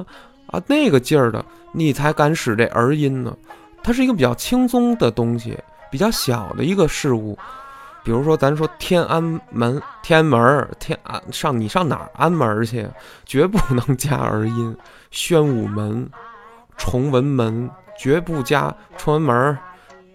[0.47, 1.43] 啊，那个劲儿的，
[1.73, 3.35] 你才敢使这儿音呢。
[3.83, 5.59] 它是一个比较轻松的东西，
[5.91, 7.37] 比较小的一个事物。
[8.01, 12.87] 比如说，咱说天安门、天安门、天安上，你上哪儿安门去？
[13.25, 14.73] 绝不能加儿音。
[15.11, 16.09] 宣武门、
[16.77, 17.69] 崇文门，
[17.99, 19.57] 绝不加崇文门、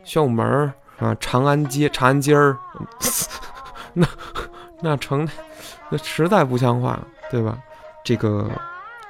[0.03, 1.15] 宣武门啊。
[1.21, 2.57] 长安街、长安街儿，
[3.93, 4.07] 那。
[4.81, 5.29] 那成，
[5.91, 6.99] 那实在不像话，
[7.31, 7.59] 对吧？
[8.03, 8.49] 这个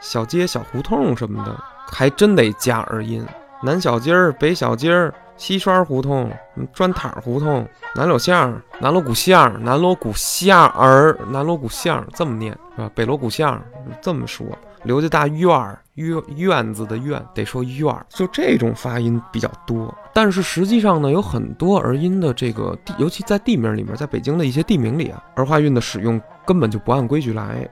[0.01, 1.57] 小街、小胡同什么的，
[1.91, 3.25] 还真得加儿音。
[3.63, 6.33] 南小街儿、北小街儿、西栓胡同、
[6.73, 12.91] 砖塔胡同、南锣巷、南锣鼓巷、南锣鼓巷儿、南锣鼓巷这么念是吧？
[12.95, 13.63] 北锣鼓巷
[14.01, 14.47] 这么说。
[14.85, 19.95] 刘家大院儿院院子的院得说院儿，就这种发音比较多。
[20.15, 27.69] 但是实际上呢，有很多儿音的这个地，尤其在地名里面，在北京的一些地名里啊，儿化韵的使用根本就不按规矩来，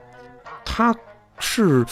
[0.63, 0.95] 它
[1.39, 1.83] 是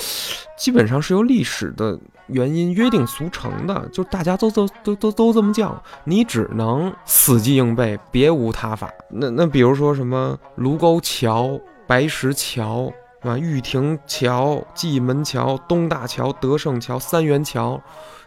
[0.57, 8.91] 基本上是由历史的原因约定俗成的，就大家都都都都都这么叫，你只能死记硬背，别无他法。
[9.09, 12.91] 那那比如说什么卢沟桥、白石桥。
[13.27, 17.79] 啊，玉亭桥、蓟门桥、东大桥、德胜桥、三元桥，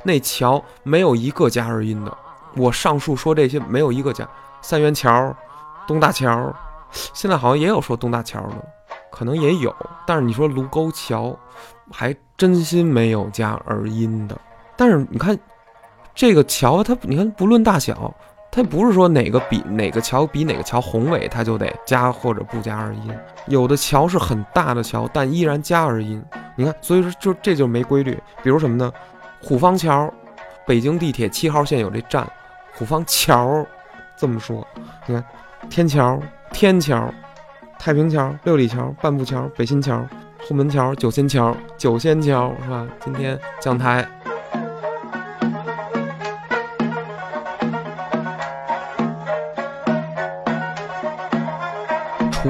[0.03, 2.17] 那桥没有一个加儿音的。
[2.57, 4.29] 我上述说这些没有一个加。
[4.63, 5.35] 三元桥、
[5.87, 6.55] 东大桥，
[7.13, 8.57] 现在好像也有说东大桥的，
[9.11, 9.75] 可能也有。
[10.07, 11.35] 但是你说卢沟桥，
[11.91, 14.39] 还真心没有加儿音的。
[14.77, 15.39] 但是你看
[16.15, 18.15] 这个桥，它你看不论大小。
[18.53, 23.17] 它不是说哪个比哪个桥比哪个桥宏伟，它就得加或者不加二音。
[23.47, 26.23] 有的桥是很大的桥，但依然加二音。
[26.57, 28.19] 你看，所以说就这就没规律。
[28.43, 28.93] 比如什么呢？
[29.41, 30.13] 虎坊桥，
[30.67, 32.29] 北京地铁七号线有这站，
[32.75, 33.65] 虎坊桥，
[34.17, 34.67] 这么说。
[35.07, 35.25] 你看，
[35.69, 36.21] 天桥、
[36.53, 37.09] 天桥、
[37.79, 40.05] 太平桥、六里桥、半步桥、北新桥、
[40.49, 42.87] 后门桥、九仙桥、九仙桥，是吧？
[43.05, 44.07] 今天讲台。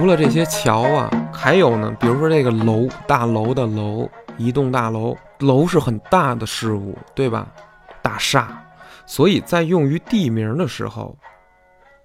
[0.00, 4.08] 除了这些桥啊，还有呢，比如说这个楼，大楼的楼，
[4.38, 7.46] 一栋大楼，楼是很大的事物，对吧？
[8.00, 8.48] 大厦，
[9.04, 11.14] 所以在用于地名的时候，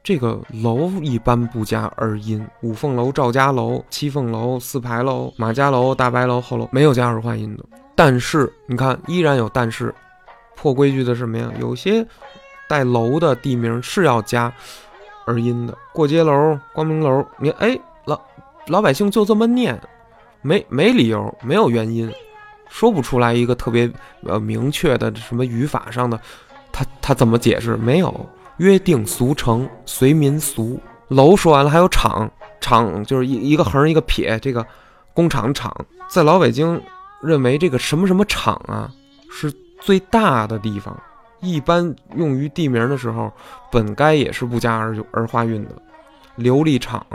[0.04, 2.46] 这个楼一般不加儿音。
[2.64, 7.64] 五凤楼、赵家楼、七凤楼、四牌楼、马家楼、大白楼、后楼没有加儿化音的。
[7.96, 9.96] 但是你看，依然有但是，
[10.54, 11.50] 破规矩的什么呀？
[11.62, 12.06] 有些
[12.68, 14.52] 带楼的地名是要加。
[15.26, 18.20] 儿音的过街楼、光明楼，你哎老
[18.68, 19.80] 老百姓就这么念，
[20.42, 22.12] 没没理由，没有原因，
[22.70, 23.92] 说不出来一个特别
[24.24, 26.20] 呃明确的什么语法上的，
[26.72, 27.76] 他他怎么解释？
[27.78, 28.26] 没有
[28.58, 30.80] 约定俗成，随民俗。
[31.08, 34.66] 楼说完了，还有厂，厂就是一一个横一个撇，这个
[35.14, 35.72] 工厂厂，
[36.10, 36.82] 在老北京
[37.22, 38.92] 认为这个什么什么厂啊，
[39.32, 40.98] 是最大的地方。
[41.46, 43.32] 一般用于地名的时候，
[43.72, 45.72] 本该也是不加儿儿化韵的。
[46.38, 47.06] 琉璃厂、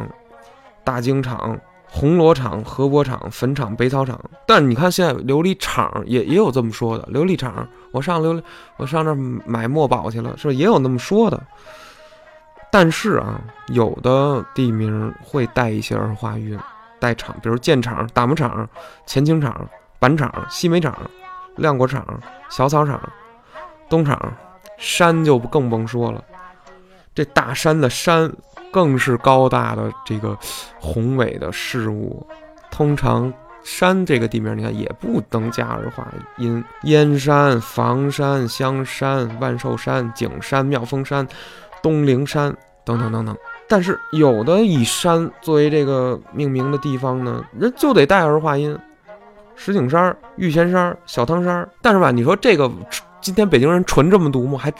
[0.85, 4.19] 大京厂、红螺厂、河泊厂、坟厂、北草厂。
[4.47, 7.05] 但你看现在琉璃厂也也有这么说的。
[7.13, 8.43] 琉璃厂，我上琉璃，
[8.77, 9.15] 我上那
[9.45, 10.55] 买墨宝去了，是吧？
[10.55, 11.43] 也有那么说的。
[12.73, 16.59] 但是啊，有的地名会带一些儿化韵，
[17.01, 18.69] 带厂，比如建厂、打磨厂、
[19.07, 20.97] 前清厂、板厂、西煤厂、
[21.57, 22.07] 亮果厂、
[22.49, 23.01] 小草厂。
[23.91, 24.33] 东厂
[24.79, 26.25] 山就更甭说了，
[27.13, 28.33] 这大山的山
[28.71, 30.39] 更是高大的这个
[30.79, 32.25] 宏伟的事物。
[32.71, 33.31] 通常
[33.65, 36.07] 山这个地名，你看也不登加儿化
[36.39, 41.27] 音，燕山、房山、香山、万寿山、景山、妙峰山、
[41.83, 43.37] 东陵山等等等等。
[43.69, 48.79] 但是有的以山作为这个命名的地方呢，人就得带儿化音，
[49.57, 51.69] 石景山、玉泉山、小汤山。
[51.83, 52.71] 但是吧，你说这个。
[53.21, 54.59] 今天北京人纯这么读吗？
[54.59, 54.73] 还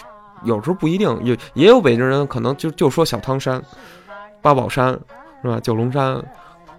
[0.45, 3.63] 有时候不一定，也也有北京人可能就就说小汤山、
[4.41, 4.99] 八宝山
[5.43, 5.61] 是吧？
[5.61, 6.23] 九龙山，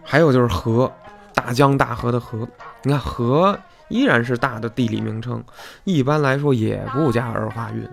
[0.04, 0.92] 还有就是河，
[1.36, 2.48] 大江大河的河。
[2.82, 3.58] 你看河
[3.90, 5.44] 依然是大的地理名称，
[5.84, 7.84] 一般来说也不加儿化韵。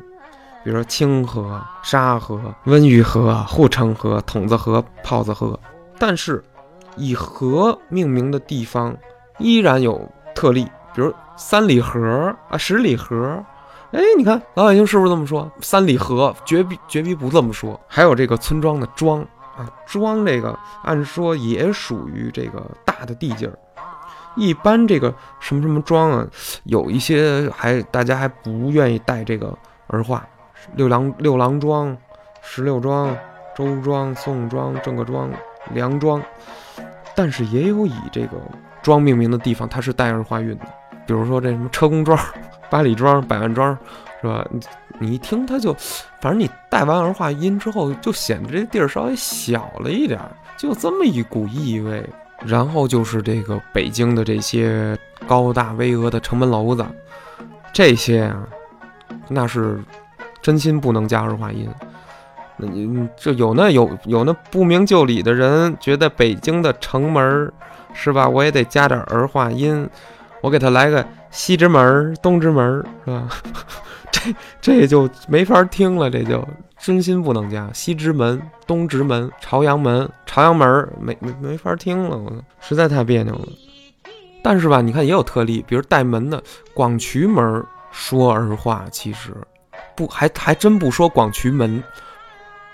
[0.65, 5.59] 比如说清河、沙河、温榆河、护城河、筒子河、泡子河。
[5.99, 6.43] 但是
[6.97, 8.97] 以河命名的地方
[9.39, 13.45] 依然有特例，比如三里河啊、十里河。
[13.93, 15.51] 哎，你看老百姓是不是这么说？
[15.63, 17.81] 三里河绝逼绝逼不这么说。
[17.89, 19.21] 还有这个村庄的庄
[19.57, 23.59] 啊，庄这个按说也属于这个大的地界儿。
[24.37, 26.27] 一般这个什么什么庄啊，
[26.65, 30.25] 有一些还大家还不愿意带这个儿化，
[30.75, 31.97] 六郎六郎庄、
[32.43, 33.17] 石榴庄、
[33.57, 35.31] 周庄、宋庄、郑各庄、
[35.73, 36.23] 梁庄。
[37.17, 38.37] 但是也有以这个
[38.83, 40.67] 庄命名的地方，它是带儿化韵的，
[41.07, 42.17] 比如说这什么车公庄。
[42.71, 43.77] 八里庄、百万庄，
[44.21, 44.47] 是吧？
[44.51, 44.61] 你
[44.99, 45.73] 你一听，它就，
[46.21, 52.05] 反正你带完儿化音之后，就显得这地儿稍微小了一点儿，就这么一股意味。
[52.47, 54.97] 然后就是这个北京的这些
[55.27, 56.87] 高大巍峨的城门楼子，
[57.73, 58.47] 这些啊，
[59.27, 59.83] 那是
[60.41, 61.69] 真心不能加儿化音。
[62.57, 67.53] 那你这有那有有那不明就里的人，觉得北京的城门
[67.93, 68.29] 是吧？
[68.29, 69.89] 我也得加点儿儿化音。
[70.41, 73.29] 我给他来个西直门、东直门，是吧？
[74.11, 76.47] 这这就没法听了，这就
[76.79, 77.71] 真心不能加。
[77.73, 83.49] 西直门、东直门、朝阳门、朝阳门没没没法听了，我实在太别扭了。
[84.43, 89.35] 但是吧，你看也有特例，比如带门的广渠门说儿话，其实
[89.95, 91.83] 不还还真不说广渠门，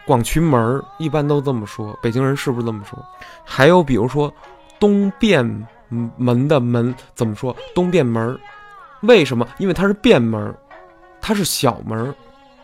[0.07, 1.99] 广渠门一般都这么说。
[2.01, 2.99] 北京人是不是这么说？
[3.45, 4.33] 还有比如说
[4.79, 7.55] 东便门的门怎么说？
[7.75, 8.39] 东便门，
[9.03, 9.47] 为什么？
[9.59, 10.55] 因为它是便门，
[11.21, 12.15] 它是小门，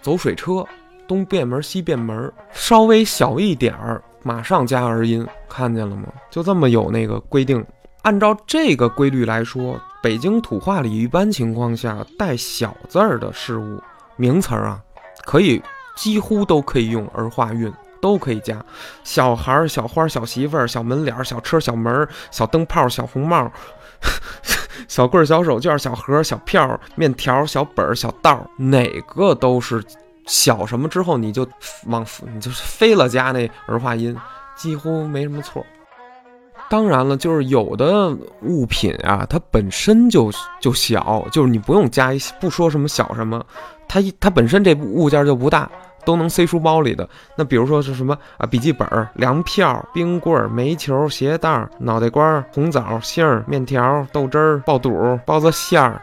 [0.01, 0.64] 走水车。
[1.07, 6.05] 东便门、西便门，稍微小一点儿，马上加儿音，看见了吗？
[6.31, 7.66] 就这么有那个规定。
[8.03, 13.83] 按照这个规律来说，北京土话里一般情况下带小字儿的事物、
[14.14, 14.81] 名词儿啊，
[15.25, 15.61] 可以
[15.97, 18.64] 几乎都可以用儿化韵，都可以加。
[19.05, 23.51] 小孩儿、小花、小媳妇儿、小门脸儿、小车、小门儿、小灯泡、小红帽、
[24.88, 29.82] 小棍儿、小手绢、小盒、小票、面条、小本儿、小道儿，哪个都是
[30.26, 31.46] 小什么之后你就
[31.86, 34.16] 往你就是飞了加那儿化音，
[34.57, 35.64] 几乎没什么错。
[36.68, 40.30] 当然了，就是有的物品啊，它本身就
[40.61, 43.44] 就小，就是你不用加一不说什么小什么，
[43.88, 45.68] 它一它本身这物件就不大，
[46.11, 47.08] 都能塞书包里的。
[47.36, 56.02] 那比如说是什么啊，笔记本、粮票、冰棍、煤球、鞋带、脑袋瓜、红枣、杏儿、面条、豆汁儿、爆肚、包子馅儿，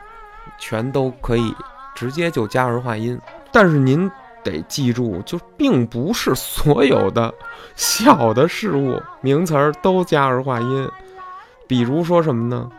[0.58, 1.54] 全都可以
[1.94, 3.20] 直接就加儿化音。
[3.52, 4.10] 但是您。
[4.44, 7.34] 得记住，就并不是所有的
[7.76, 10.90] 小的事物名词儿都加儿化音。
[11.68, 12.72] 比如说什么呢？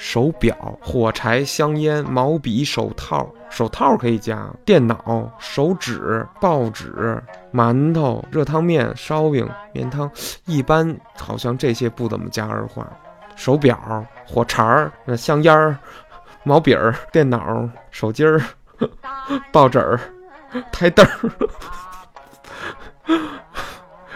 [0.00, 4.48] 手表、火柴、香烟、毛笔、手套，手套可以加。
[4.64, 7.20] 电脑、手指、报纸、
[7.52, 10.08] 馒头、热汤面、烧饼、面汤，
[10.46, 12.86] 一般好像这些不怎么加儿化。
[13.34, 15.76] 手表、火柴儿、香烟儿、
[16.44, 18.40] 毛笔儿、电脑、手机儿、
[19.50, 19.98] 报纸儿。
[20.72, 21.30] 台灯儿、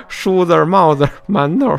[0.09, 1.79] 梳子、帽子、馒头，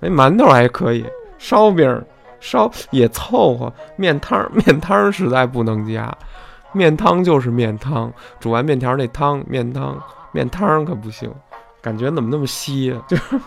[0.00, 1.04] 哎，馒头还可以，
[1.38, 2.04] 烧饼
[2.40, 6.12] 烧也凑合，面汤面汤实在不能加，
[6.72, 11.32] 面汤就是面汤，煮完面条那汤面汤面汤可不行，
[11.80, 13.02] 感觉怎么那么稀啊？
[13.06, 13.38] 就是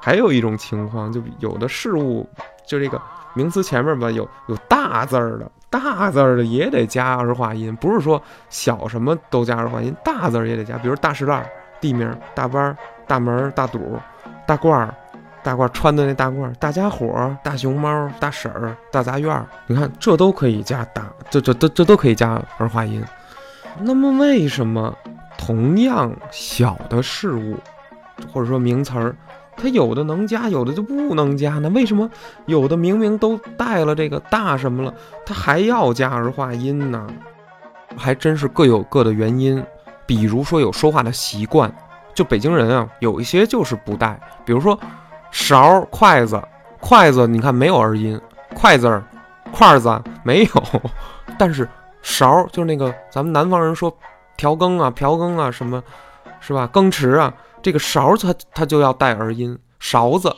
[0.00, 2.28] 还有一种情况，就有的事物，
[2.66, 3.00] 就这个
[3.34, 5.50] 名词前面吧，有有大字儿的。
[5.68, 10.78] 大字儿的也得加儿化音，不是说小什么都加儿化音，大字儿也得加。
[10.78, 11.44] 比如大石烂、
[11.80, 12.74] 地名、大班、
[13.06, 13.98] 大门、大堵、
[14.46, 14.94] 大罐儿、
[15.46, 23.00] 大褂穿的那大褂、大家伙儿、大熊猫、大婶儿、大杂院儿，你看这都可以加大，这这这这都可以加儿化音。
[23.78, 24.92] 那么为什么
[25.38, 27.56] 同样小的事物，
[28.32, 29.14] 或者说名词儿？
[29.56, 31.70] 它有的能加，有的就不能加呢？
[31.70, 32.10] 为什么
[32.46, 34.92] 有的明明都带了这个大什么了，
[35.24, 37.06] 它还要加儿化音呢？
[37.96, 39.64] 还真是各有各的原因。
[40.06, 41.72] 比如说有说话的习惯，
[42.12, 44.18] 就北京人啊，有一些就是不带。
[44.44, 44.76] 比如说
[45.30, 46.42] 勺、筷子，
[46.80, 48.20] 筷子你看没有儿音，
[48.54, 49.02] 筷子、
[49.52, 50.62] 筷子没有，
[51.38, 51.68] 但是
[52.02, 53.94] 勺就是那个咱们南方人说
[54.36, 55.82] 调羹啊、瓢羹啊什么，
[56.40, 56.68] 是吧？
[56.72, 57.32] 羹匙啊。
[57.62, 60.32] 这个勺它它就要带儿音，勺子，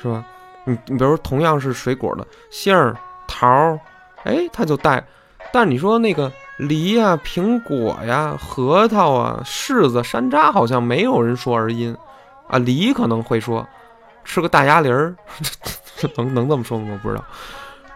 [0.00, 0.24] 是吧？
[0.64, 3.78] 你你比如同样是水果的杏儿、桃儿，
[4.24, 5.04] 哎，它就带。
[5.52, 11.94] 但你说那个梨呀、苹果呀、核桃啊、柿子、山楂，好像没有人说儿音
[12.48, 12.58] 啊。
[12.58, 13.66] 梨可能会说，
[14.24, 15.14] 吃个大鸭梨儿，
[16.16, 16.88] 能能这么说吗？
[16.92, 17.24] 我不知道。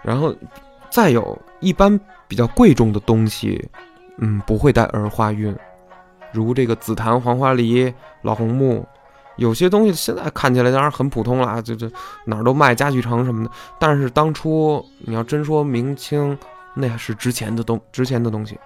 [0.02, 0.34] 然后
[0.90, 1.98] 再有一般
[2.28, 3.68] 比较贵重的东西，
[4.18, 5.54] 嗯，不会带儿化韵。
[6.32, 8.86] 如这个紫檀、黄花梨、老红木，
[9.36, 11.90] 有些东西现在看起来当然很普通了，就就
[12.24, 13.50] 哪儿都卖，家具城什么的。
[13.78, 16.36] 但是当初你要真说明清，
[16.74, 18.58] 那是值钱的东，值钱的东西，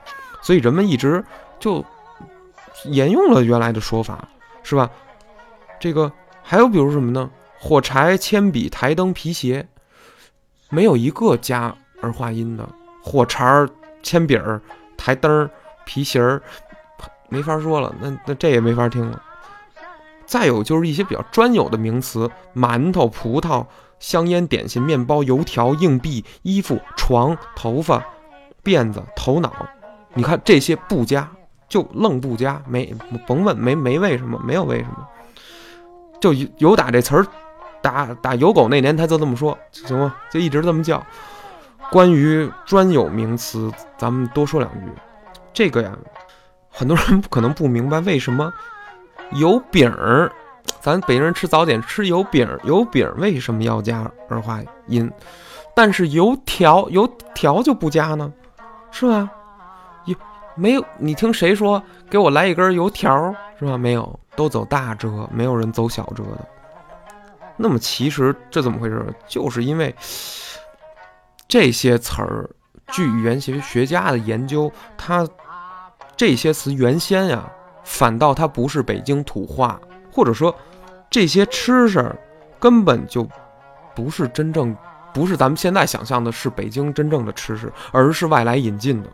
[0.42, 1.24] 所以人们一直
[1.58, 1.84] 就
[2.86, 4.26] 沿用了原来的说法，
[4.62, 4.90] 是吧？
[5.78, 6.10] 这个
[6.42, 7.30] 还有比如什么呢？
[7.60, 9.68] 火柴、铅笔、台灯、皮鞋，
[10.70, 12.66] 没有一个加儿化音的。
[13.02, 13.68] 火柴、
[14.02, 14.40] 铅笔、
[14.96, 15.48] 台灯、
[15.84, 16.42] 皮鞋儿。
[17.28, 19.22] 没法说了，那那这也没法听了。
[20.26, 23.64] 再有就是一些比较专有的名词：馒头、葡萄、
[24.00, 28.04] 香烟、点心、面包、油条、硬币、衣服、床、头发、
[28.64, 29.68] 辫子、头脑。
[30.12, 31.30] 你看这些不加，
[31.68, 32.92] 就愣不加，没
[33.28, 35.06] 甭问，没没为什么，没有为什么，
[36.20, 37.26] 就有打这词儿，
[37.82, 40.14] 打打有狗那年他就这么说，行吗？
[40.30, 41.04] 就一直这么叫。
[41.90, 44.86] 关于专有名词，咱们多说两句。
[45.52, 45.92] 这个呀。
[46.72, 48.50] 很多人可能不明白为什么
[49.32, 50.30] 油饼儿，
[50.80, 55.10] 咱北京人吃早点吃油饼儿，油饼为什么要加儿化音？
[55.74, 58.32] 但是油条油条就不加呢，
[58.92, 59.28] 是吧？
[60.04, 60.14] 油
[60.54, 63.76] 没有，你听谁说给我来一根油条是吧？
[63.76, 66.46] 没有，都走大折，没有人走小折的。
[67.62, 69.06] 那么其实这怎么回事？
[69.28, 69.94] 就是因为
[71.46, 72.48] 这些词儿，
[72.90, 75.28] 据语言学学家的研究，它
[76.16, 77.44] 这些词原先呀，
[77.84, 79.78] 反倒它不是北京土话，
[80.10, 80.54] 或者说
[81.10, 82.10] 这些吃食
[82.58, 83.28] 根本就
[83.94, 84.74] 不是真正，
[85.12, 89.10] 不是咱们现在想象的是北京真正的吃食，而是外来引进的。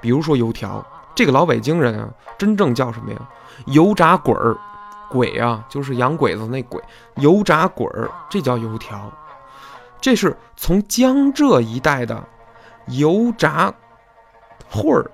[0.00, 0.82] 比如说油条，
[1.14, 3.18] 这个老北京人啊，真正叫什么呀？
[3.66, 4.56] 油炸鬼儿。
[5.12, 6.82] 鬼啊，就是洋鬼子那鬼，
[7.16, 9.12] 油炸鬼儿，这叫油条。
[10.00, 12.24] 这是从江浙一带的
[12.86, 13.72] 油炸
[14.70, 15.10] 会儿、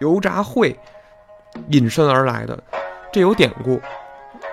[0.00, 0.76] 油炸会
[1.68, 2.58] 引申而来的。
[3.12, 3.80] 这有典故，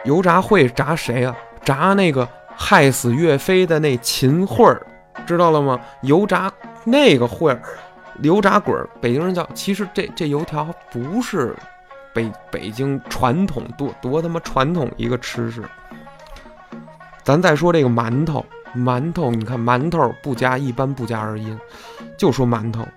[0.03, 1.35] 油炸会炸谁啊？
[1.63, 4.85] 炸那个害死岳飞的那秦桧儿，
[5.25, 5.79] 知道了吗？
[6.01, 6.51] 油炸
[6.83, 7.61] 那个桧儿，
[8.21, 9.47] 油炸鬼儿，北京人叫。
[9.53, 11.55] 其实这这油条不是。
[12.13, 15.63] 北北京传统多多他妈传统一个吃食，
[17.23, 18.45] 咱再说这个馒头，
[18.75, 21.59] 馒头你看馒头不加一般不加儿音，
[22.17, 22.87] 就说馒头，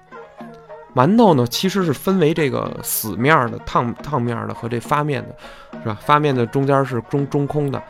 [0.94, 5.34] 馒头呢其实是分为这个死面的、烫烫面的和这发面的，
[5.80, 5.96] 是吧？
[6.00, 7.82] 发面的中间是中中空的，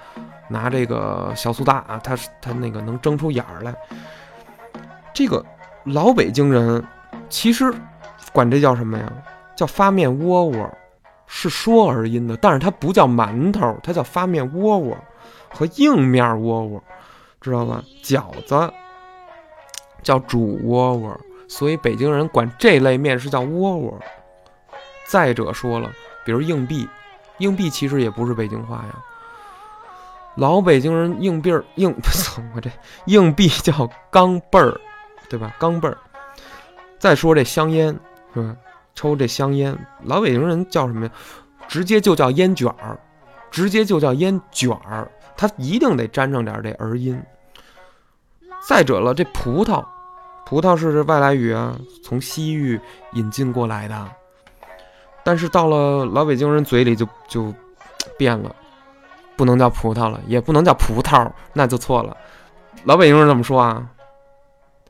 [0.49, 3.75] 拿这个小苏打啊，它是它那个能蒸出眼儿来。
[5.13, 5.45] 这个
[5.85, 6.85] 老北京人
[7.29, 7.73] 其实
[8.33, 9.13] 管这叫什么呀？
[9.57, 10.79] 叫发面窝窝。
[11.27, 14.97] 是说儿音的，但是它不叫馒头，它叫发面窝窝
[15.49, 16.83] 和硬面窝窝，
[17.41, 17.83] 知道吧？
[18.03, 18.73] 饺子
[20.03, 23.99] 叫煮窝窝，所以北京人管这类面是叫窝窝。
[25.09, 25.91] 再者说了，
[26.25, 26.89] 比如硬币，
[27.39, 29.03] 硬币其实也不是北京话呀。
[30.37, 31.95] 老北京人硬币儿硬，
[32.55, 32.71] 我这
[33.07, 34.81] 硬币叫钢镚儿，
[35.29, 35.55] 对吧？
[35.59, 35.97] 钢镚儿。
[36.99, 37.99] 再说这香烟，
[38.35, 38.57] 是吧？
[38.97, 41.13] 抽这香烟，老北京人叫什么呀？
[41.69, 42.99] 直接就叫烟卷儿，
[43.51, 47.23] 直接就叫烟卷儿，它一定得沾上点这儿音。
[48.67, 49.85] 再者了，这葡萄，
[50.47, 52.81] 葡萄是外来语啊，从西域
[53.13, 54.09] 引进过来的，
[55.23, 57.53] 但是到了老北京人嘴里就就
[58.17, 58.55] 变了，
[59.37, 62.17] 不能叫葡萄了，也不能叫葡萄，那就错了。
[62.85, 63.87] 老北京人怎么说啊？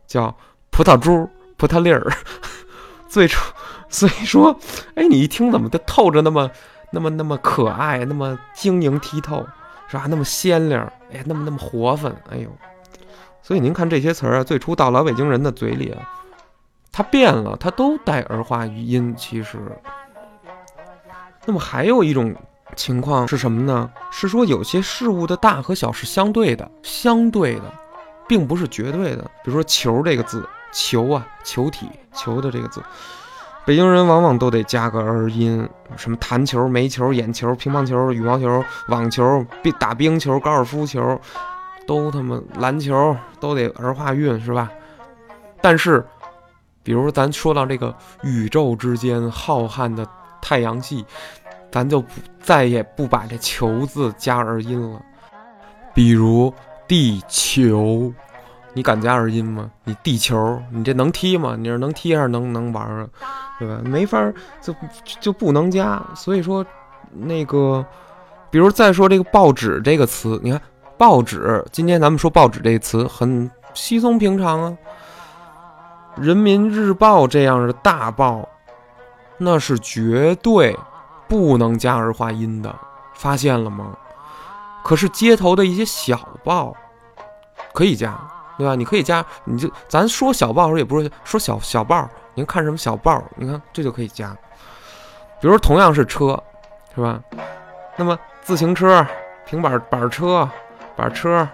[0.06, 0.32] 叫
[0.70, 2.12] 葡萄珠、葡萄粒儿，
[3.08, 3.52] 最初。
[3.90, 4.58] 所以说，
[4.94, 6.50] 哎，你一听怎么就透着那么、
[6.90, 9.46] 那么、那么可爱，那么晶莹剔透，
[9.88, 10.06] 是吧？
[10.08, 12.50] 那么鲜亮，哎，那么那么活泛，哎呦！
[13.42, 16.10] 所以您看这些词儿啊，最初到老北京人的嘴里啊，
[16.90, 19.14] 它变了，它都带儿化语音。
[19.16, 19.58] 其实，
[21.44, 22.34] 那么还有一种
[22.74, 23.88] 情况是什么呢？
[24.10, 27.72] 是说有些事物的大和小是相对的，相对的，
[28.26, 29.22] 并不是绝对的。
[29.44, 32.82] 比如说“球”这个字，“球”啊，球体，“球”的这个字。
[33.66, 41.20] 北京人往往都得加个儿音，什么弹球、煤球、眼球、乒乓球、羽毛球、网球、冰打冰球、高尔夫球，
[41.84, 44.70] 都他妈篮球都得儿化韵，是吧？
[45.60, 46.06] 但是，
[46.84, 47.92] 比如咱说到这个
[48.22, 50.06] 宇宙之间浩瀚的
[50.40, 51.04] 太阳系，
[51.72, 55.02] 咱就不再也不把这球字加儿音了。
[55.92, 56.54] 比如
[56.86, 58.12] 地球。
[58.76, 59.70] 你敢加儿音吗？
[59.84, 61.56] 你地球，你这能踢吗？
[61.58, 63.08] 你这能踢还是能能玩啊？
[63.58, 63.80] 对吧？
[63.82, 64.76] 没法，就
[65.18, 65.98] 就不能加。
[66.14, 66.62] 所以说，
[67.10, 67.82] 那个，
[68.50, 70.60] 比如再说这个报纸这个词，你看
[70.98, 74.76] 报纸，今天咱们说报纸这个词很稀松平常啊。
[76.16, 78.46] 人民日报这样的大报，
[79.38, 80.78] 那是绝对
[81.26, 82.74] 不能加儿化音的，
[83.14, 83.96] 发现了吗？
[84.84, 86.76] 可是街头的一些小报
[87.72, 88.14] 可以加。
[88.58, 88.74] 对吧？
[88.74, 93.22] 你可以加，你就咱说小报时候也不是说小小报，您看什么小报？
[93.36, 94.36] 你看这就可以加。
[95.40, 96.42] 比如同样是车，
[96.94, 97.20] 是吧？
[97.96, 99.06] 那么自行车、
[99.46, 100.48] 平板板车、
[100.96, 101.46] 板车、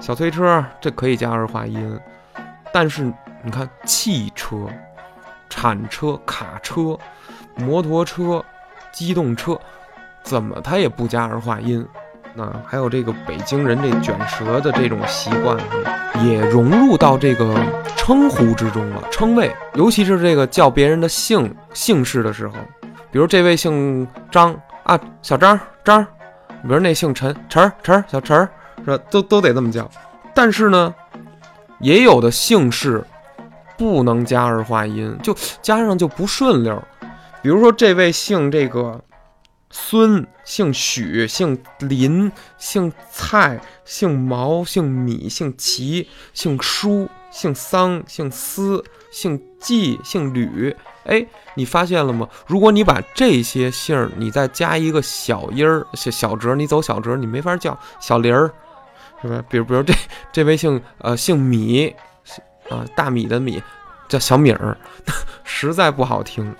[0.00, 1.98] 小推车，这可以加儿化音。
[2.72, 3.04] 但是
[3.42, 4.66] 你看汽车、
[5.48, 6.98] 铲车、卡车、
[7.54, 8.44] 摩托车、
[8.92, 9.58] 机动车，
[10.22, 11.86] 怎么它也不加儿化音？
[12.38, 15.58] 那还有这个北京人这卷舌的这种习惯，
[16.24, 17.60] 也融入到这个
[17.96, 19.02] 称呼之中了。
[19.10, 22.54] 称谓，尤其是这个叫别人的姓姓氏的时候，
[23.10, 26.00] 比如这位姓张啊，小张张；
[26.62, 28.48] 比如那姓陈陈陈小陈，
[28.84, 29.02] 是吧？
[29.10, 29.90] 都都得这么叫。
[30.32, 30.94] 但是呢，
[31.80, 33.02] 也有的姓氏
[33.76, 36.80] 不能加儿化音，就加上就不顺溜。
[37.42, 39.00] 比如说这位姓这个。
[39.70, 50.74] 孙姓许，姓林，姓蔡，姓毛，姓米，姓齐，姓舒，姓桑、姓司、姓季、姓吕。
[51.04, 52.28] 哎，你发现了吗？
[52.46, 58.50] 如果你把这些姓儿，你再加一个小音儿、小小折，你走小折，你没法叫小林儿，
[59.20, 59.44] 是吧？
[59.48, 59.94] 比如，比如这
[60.32, 61.94] 这位姓呃姓米，
[62.70, 63.62] 啊大米的米，
[64.08, 64.76] 叫小米儿，
[65.44, 66.54] 实在不好听。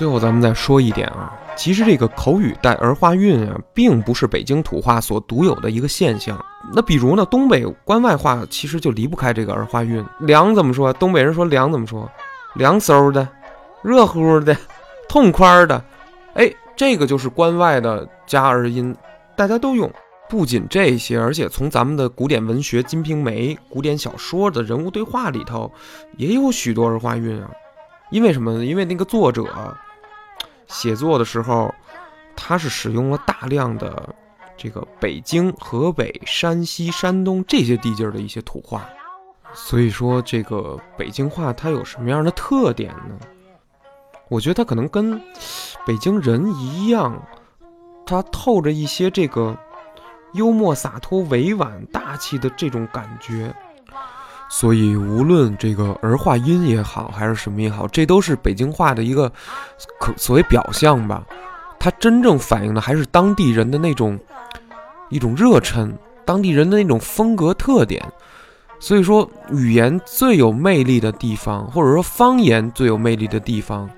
[0.00, 6.42] 最后，咱们再说一点啊，其实这个口语带儿化韵啊，并不是北京土话所独有的一个现象。
[6.72, 10.02] 那比如呢，东北关外话其实就离不开这个儿化韵。
[10.20, 10.90] 凉怎么说？
[10.94, 12.10] 东北人说凉怎么说？
[12.54, 13.28] 凉飕的，
[13.82, 14.56] 热乎的，
[15.06, 15.84] 痛快的。
[16.32, 18.96] 哎，这个就是关外的加儿音，
[19.36, 19.92] 大家都用。
[20.30, 25.70] 不仅这些，而且从咱们的古典文学《金瓶梅》、古典小说的人物对话里头，
[26.16, 27.50] 也有许多儿化韵啊。
[28.10, 28.64] 因为什么呢？
[28.64, 29.44] 因为那个作者。
[30.70, 31.74] 写作的时候，
[32.36, 34.14] 他是使用了大量的
[34.56, 38.88] 这个北京、河北、山西、山东这些地界的一些土话，
[39.52, 43.18] 所以说这个北京话它有什么样的特点呢？
[44.28, 45.20] 我觉得它可能跟
[45.84, 47.20] 北京人一样，
[48.06, 49.58] 它透着一些这个
[50.34, 53.52] 幽默、洒脱、委婉、大气的这种感觉。
[54.52, 59.30] 所以，无论这个儿化音也好，还是什么也好，这都是北京话的一个
[60.00, 61.24] 可所谓表象吧。
[61.78, 64.18] 它真正反映的还是当地人的那种
[65.08, 68.04] 一种热忱，当地人的那种风格特点。
[68.80, 73.88] 所以说，语言最有魅力的地方，或者说方言最有魅力的地方，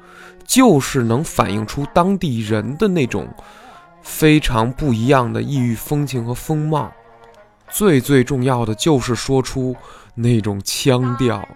[0.44, 3.26] 就是能反映出当地人的那种
[4.02, 6.92] 非常不一样的异域风情和风貌。
[7.70, 9.74] 最最重要的就是说出。
[10.14, 11.46] 那种腔调，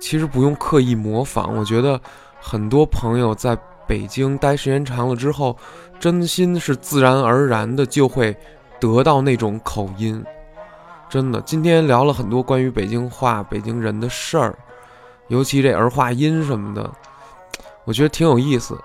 [0.00, 1.56] 其实不用刻意模仿。
[1.56, 2.00] 我觉得
[2.40, 5.56] 很多朋友在北京待时间长了之后，
[6.00, 8.36] 真心是自然而然的就会
[8.80, 10.24] 得到那种口音。
[11.08, 14.58] 真的，今天聊了很多关于北京话、北京人的事儿，
[15.28, 16.90] 尤其这儿化音什么的，
[17.84, 18.78] 我觉得挺有意思。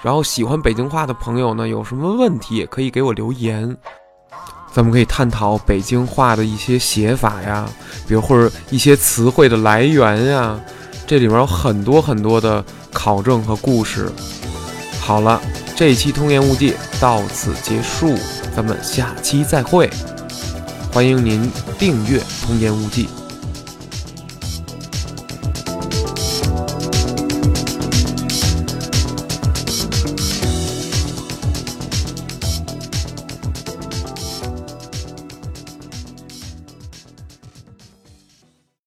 [0.00, 3.76] 然后喜欢北京话的朋友呢，有什么问题也可以给我留言。
[4.78, 7.68] 咱们可以探讨北京话的一些写法呀，
[8.06, 10.56] 比如或者一些词汇的来源呀，
[11.04, 14.08] 这里面有很多很多的考证和故事。
[15.00, 15.42] 好了，
[15.74, 16.70] 这一期《通言无忌》
[17.00, 18.16] 到此结束，
[18.54, 19.90] 咱们下期再会。
[20.92, 23.06] 欢迎您订阅《通言无忌》。